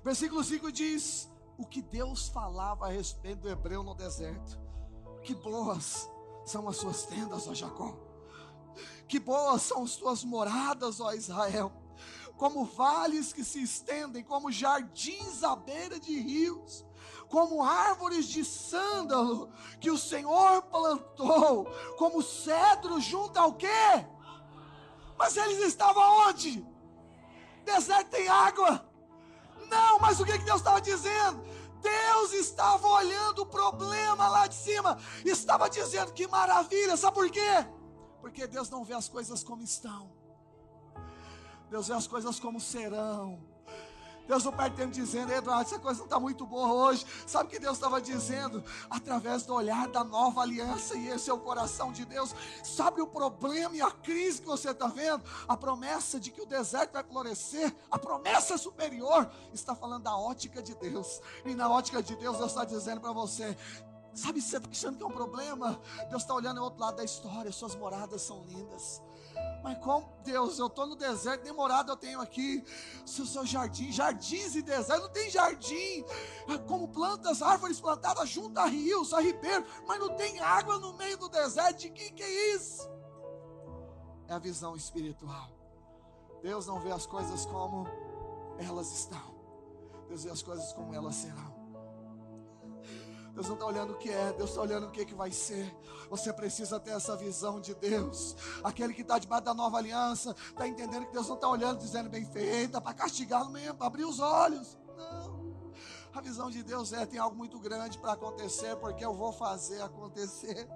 [0.04, 4.60] Versículo 5 diz: O que Deus falava a respeito do hebreu no deserto,
[5.24, 6.10] que boas
[6.46, 7.96] são as suas tendas, ó Jacó.
[9.08, 11.72] Que boas são as tuas moradas, ó Israel.
[12.38, 16.86] Como vales que se estendem, como jardins à beira de rios,
[17.32, 21.66] como árvores de sândalo que o Senhor plantou,
[21.98, 24.06] como cedro junto ao quê?
[25.18, 26.68] Mas eles estavam onde?
[27.64, 28.86] Deserto tem água.
[29.70, 31.42] Não, mas o que, Deus estava dizendo?
[31.80, 37.66] Deus estava olhando o problema lá de cima, estava dizendo que maravilha, sabe por quê?
[38.20, 40.12] Porque Deus não vê as coisas como estão,
[41.70, 43.51] Deus vê as coisas como serão.
[44.28, 47.05] Deus não perde tempo dizendo, Eduardo, essa coisa não está muito boa hoje.
[47.26, 48.63] Sabe o que Deus estava dizendo?
[48.89, 52.34] Através do olhar da nova aliança, e esse é o coração de Deus.
[52.63, 55.24] Sabe o problema e a crise que você está vendo?
[55.47, 60.61] A promessa de que o deserto vai florescer, a promessa superior, está falando da ótica
[60.61, 61.22] de Deus.
[61.45, 63.57] E na ótica de Deus, Deus está dizendo para você:
[64.13, 65.80] Sabe, você está achando que é um problema?
[66.09, 69.01] Deus está olhando ao outro lado da história, suas moradas são lindas.
[69.64, 72.64] Mas como Deus, eu estou no deserto, demorado eu tenho aqui
[73.06, 76.04] seu, seu jardim, jardins e deserto, não tem jardim,
[76.48, 80.94] é como plantas, árvores plantadas junto a rios, a ribeiros, mas não tem água no
[80.94, 82.90] meio do deserto, de que que é isso?
[84.28, 85.52] É a visão espiritual.
[86.42, 87.86] Deus não vê as coisas como
[88.58, 89.36] elas estão,
[90.08, 91.51] Deus vê as coisas como elas serão.
[93.34, 95.32] Deus não está olhando o que é, Deus está olhando o que, é que vai
[95.32, 95.74] ser.
[96.10, 98.36] Você precisa ter essa visão de Deus.
[98.64, 102.10] Aquele que está debaixo da nova aliança, está entendendo que Deus não está olhando, dizendo
[102.10, 104.78] bem feita, para castigá-lo mesmo, para abrir os olhos.
[104.98, 105.52] Não.
[106.14, 109.82] A visão de Deus é: tem algo muito grande para acontecer, porque eu vou fazer
[109.82, 110.68] acontecer.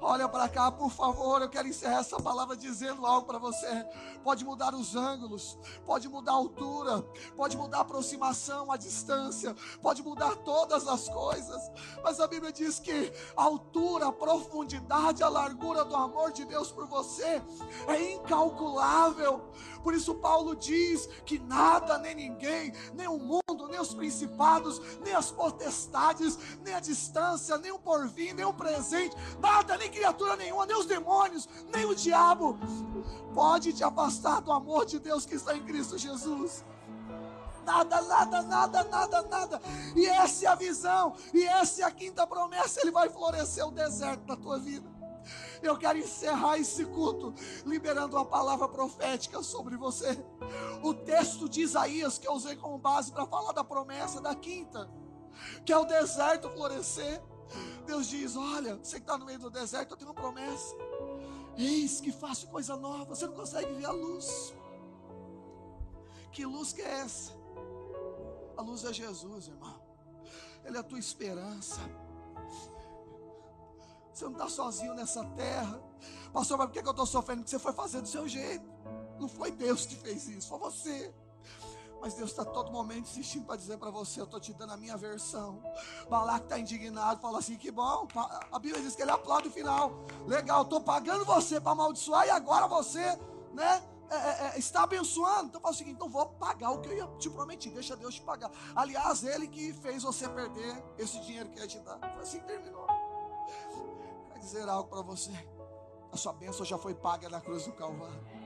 [0.00, 1.42] Olha para cá, por favor.
[1.42, 3.84] Eu quero encerrar essa palavra dizendo algo para você.
[4.22, 7.02] Pode mudar os ângulos, pode mudar a altura,
[7.36, 11.60] pode mudar a aproximação, a distância, pode mudar todas as coisas.
[12.02, 16.70] Mas a Bíblia diz que a altura, a profundidade, a largura do amor de Deus
[16.70, 17.42] por você
[17.88, 19.50] é incalculável.
[19.82, 25.14] Por isso, Paulo diz que nada, nem ninguém, nem o mundo, nem os principados, nem
[25.14, 30.66] as potestades, nem a distância, nem o porvir, nem o presente, nada, nem criatura nenhuma,
[30.66, 32.58] nem os demônios, nem o diabo,
[33.34, 36.64] pode te afastar do amor de Deus que está em Cristo Jesus
[37.68, 39.62] nada, nada, nada, nada, nada.
[39.94, 42.80] E essa é a visão, e essa é a quinta promessa.
[42.80, 44.88] Ele vai florescer o deserto na tua vida.
[45.62, 47.34] Eu quero encerrar esse culto
[47.66, 50.18] liberando uma palavra profética sobre você.
[50.82, 54.88] O texto de Isaías que eu usei como base para falar da promessa da quinta,
[55.66, 57.20] que é o deserto florescer.
[57.86, 60.74] Deus diz: Olha, você que está no meio do deserto, eu tenho uma promessa.
[61.56, 63.14] Eis que faço coisa nova.
[63.14, 64.54] Você não consegue ver a luz.
[66.30, 67.32] Que luz que é essa?
[68.56, 69.80] A luz é Jesus, irmão.
[70.64, 71.80] Ele é a tua esperança.
[74.12, 75.80] Você não está sozinho nessa terra.
[76.32, 77.42] Pastor, mas por que eu estou sofrendo?
[77.42, 78.68] Porque você foi fazer do seu jeito.
[79.18, 81.14] Não foi Deus que fez isso, foi você.
[82.00, 84.76] Mas Deus está todo momento insistindo para dizer para você: Eu estou te dando a
[84.76, 85.62] minha versão.
[86.08, 88.06] Balac está indignado, fala assim: Que bom.
[88.52, 89.92] A Bíblia diz que ele aplaude o final.
[90.26, 93.18] Legal, estou pagando você para amaldiçoar e agora você,
[93.52, 93.82] né?
[94.10, 95.48] É, é, é, está abençoando.
[95.48, 97.70] Então fala o seguinte: então vou pagar o que eu te prometi.
[97.70, 98.50] Deixa Deus te pagar.
[98.74, 101.98] Aliás, ele que fez você perder esse dinheiro que ia te dar.
[102.20, 102.86] Assim terminou
[104.48, 105.32] dizer algo para você.
[106.10, 108.37] A sua bênção já foi paga na cruz do Calvário.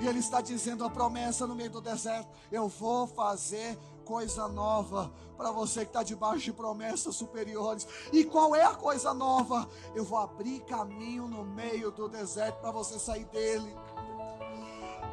[0.00, 5.12] E Ele está dizendo a promessa no meio do deserto: Eu vou fazer coisa nova
[5.36, 7.86] para você que está debaixo de promessas superiores.
[8.12, 9.68] E qual é a coisa nova?
[9.94, 13.76] Eu vou abrir caminho no meio do deserto para você sair dele.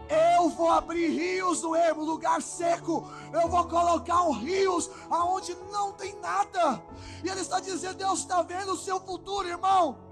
[0.07, 3.09] Eu vou abrir rios no ermo, lugar seco.
[3.33, 6.81] Eu vou colocar um rios aonde não tem nada.
[7.23, 10.05] E ele está dizendo: Deus está vendo o seu futuro, irmão.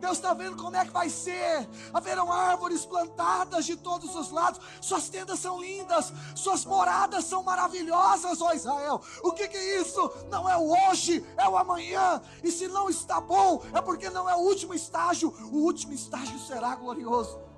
[0.00, 1.68] Deus está vendo como é que vai ser.
[1.92, 4.60] Haverão árvores plantadas de todos os lados.
[4.80, 6.12] Suas tendas são lindas.
[6.34, 9.00] Suas moradas são maravilhosas, ó Israel.
[9.22, 10.10] O que, que é isso?
[10.30, 12.20] Não é o hoje, é o amanhã.
[12.42, 15.34] E se não está bom, é porque não é o último estágio.
[15.52, 17.49] O último estágio será glorioso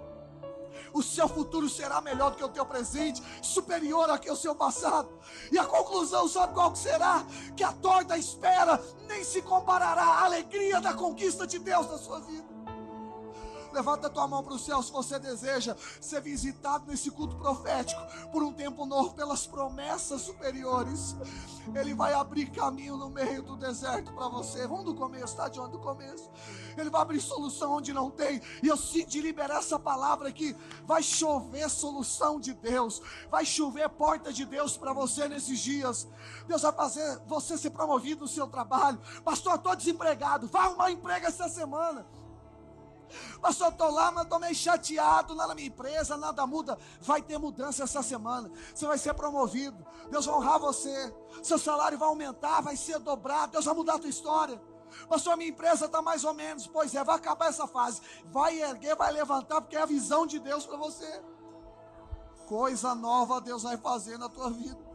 [0.92, 4.54] o seu futuro será melhor do que o teu presente, superior ao que o seu
[4.54, 5.08] passado.
[5.50, 7.24] E a conclusão, sabe qual que será?
[7.56, 12.20] Que a torta espera nem se comparará à alegria da conquista de Deus na sua
[12.20, 12.51] vida.
[13.72, 18.00] Levanta a tua mão para o céu se você deseja ser visitado nesse culto profético
[18.30, 21.16] por um tempo novo, pelas promessas superiores.
[21.74, 24.66] Ele vai abrir caminho no meio do deserto para você.
[24.66, 25.48] Vamos do começo, tá?
[25.48, 26.30] De onde do começo?
[26.76, 28.42] Ele vai abrir solução onde não tem.
[28.62, 30.56] E eu sinto liberar essa palavra aqui.
[30.84, 33.00] Vai chover solução de Deus.
[33.30, 36.08] Vai chover porta de Deus para você nesses dias.
[36.46, 39.00] Deus vai fazer você ser promovido no seu trabalho.
[39.24, 40.48] Pastor, estou desempregado.
[40.48, 42.06] Vai arrumar um emprego essa semana.
[43.40, 46.78] Pastor, estou lá, mas estou meio chateado lá na minha empresa, nada muda.
[47.00, 48.50] Vai ter mudança essa semana.
[48.74, 49.84] Você vai ser promovido.
[50.10, 51.14] Deus vai honrar você.
[51.42, 53.52] Seu salário vai aumentar, vai ser dobrado.
[53.52, 54.60] Deus vai mudar a tua história.
[55.08, 56.66] Pastor, minha empresa está mais ou menos.
[56.66, 58.00] Pois é, vai acabar essa fase.
[58.26, 61.22] Vai erguer, vai levantar, porque é a visão de Deus para você.
[62.46, 64.91] Coisa nova Deus vai fazer na tua vida.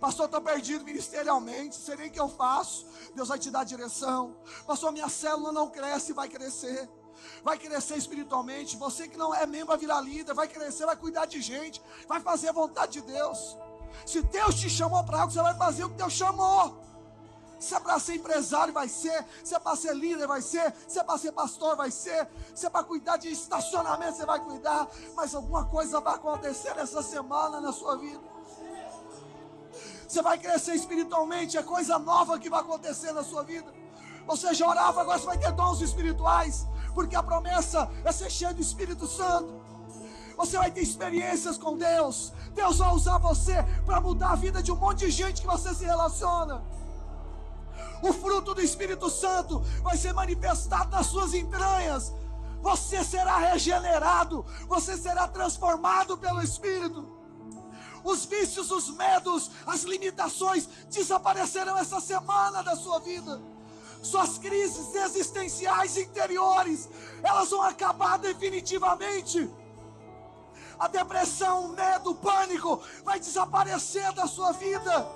[0.00, 2.86] Pastor, estou perdido ministerialmente, sei nem o que eu faço.
[3.14, 4.36] Deus vai te dar direção.
[4.66, 6.88] Pastor, minha célula não cresce, vai crescer.
[7.42, 8.76] Vai crescer espiritualmente.
[8.76, 12.20] Você que não é membro vai virar líder, vai crescer, vai cuidar de gente, vai
[12.20, 13.56] fazer a vontade de Deus.
[14.06, 16.88] Se Deus te chamou para algo, você vai fazer o que Deus chamou.
[17.58, 19.26] Se é para ser empresário, vai ser.
[19.42, 20.72] Se é para ser líder, vai ser.
[20.86, 22.28] Se é para ser pastor, vai ser.
[22.54, 24.86] Se é para cuidar de estacionamento, você vai cuidar.
[25.16, 28.37] Mas alguma coisa vai acontecer nessa semana na sua vida.
[30.08, 33.70] Você vai crescer espiritualmente, é coisa nova que vai acontecer na sua vida.
[34.26, 38.54] Você já orava, agora você vai ter dons espirituais, porque a promessa é ser cheio
[38.54, 39.60] do Espírito Santo.
[40.34, 42.32] Você vai ter experiências com Deus.
[42.54, 45.74] Deus vai usar você para mudar a vida de um monte de gente que você
[45.74, 46.62] se relaciona.
[48.02, 52.14] O fruto do Espírito Santo vai ser manifestado nas suas entranhas.
[52.62, 57.17] Você será regenerado, você será transformado pelo Espírito
[58.04, 63.40] os vícios, os medos, as limitações desaparecerão essa semana da sua vida.
[64.02, 66.88] Suas crises existenciais interiores,
[67.22, 69.50] elas vão acabar definitivamente.
[70.78, 75.08] A depressão, o medo, o pânico vai desaparecer da sua vida.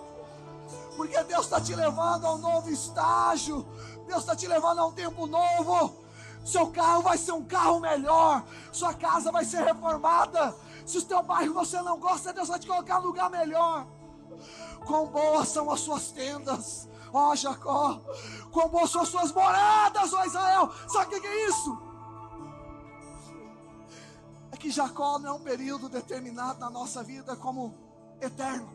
[0.96, 3.64] Porque Deus está te levando a um novo estágio.
[4.06, 6.02] Deus está te levando a um tempo novo.
[6.44, 8.44] Seu carro vai ser um carro melhor.
[8.72, 10.54] Sua casa vai ser reformada.
[10.84, 13.86] Se o teu bairro você não gosta, Deus vai te colocar no lugar melhor.
[14.86, 18.00] Quão boas são as suas tendas, ó Jacó.
[18.50, 20.72] Quão boas são as suas moradas, ó Israel.
[20.88, 21.78] Sabe o que é isso?
[24.50, 27.74] É que Jacó não é um período determinado na nossa vida como
[28.20, 28.70] eterno.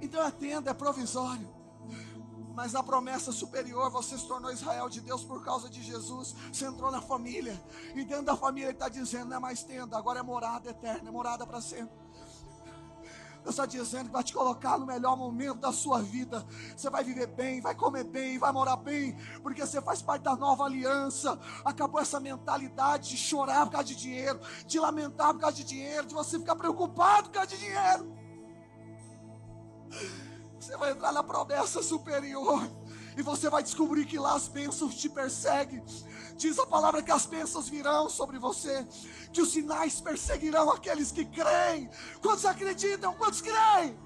[0.00, 1.59] Então a tenda é provisório.
[2.60, 6.36] Mas a promessa superior, você se tornou Israel de Deus por causa de Jesus.
[6.52, 7.58] Você entrou na família.
[7.94, 11.08] E dentro da família ele está dizendo: não é mais tenda, agora é morada eterna,
[11.08, 11.96] é morada para sempre.
[13.42, 16.46] Deus está dizendo que vai te colocar no melhor momento da sua vida.
[16.76, 20.36] Você vai viver bem, vai comer bem, vai morar bem, porque você faz parte da
[20.36, 21.40] nova aliança.
[21.64, 26.06] Acabou essa mentalidade de chorar por causa de dinheiro, de lamentar por causa de dinheiro,
[26.06, 28.20] de você ficar preocupado por causa de dinheiro.
[30.60, 32.70] Você vai entrar na promessa superior.
[33.16, 35.82] E você vai descobrir que lá as bênçãos te perseguem.
[36.36, 38.86] Diz a palavra que as bênçãos virão sobre você.
[39.32, 41.90] Que os sinais perseguirão aqueles que creem.
[42.20, 43.14] Quantos acreditam?
[43.14, 43.98] Quantos creem?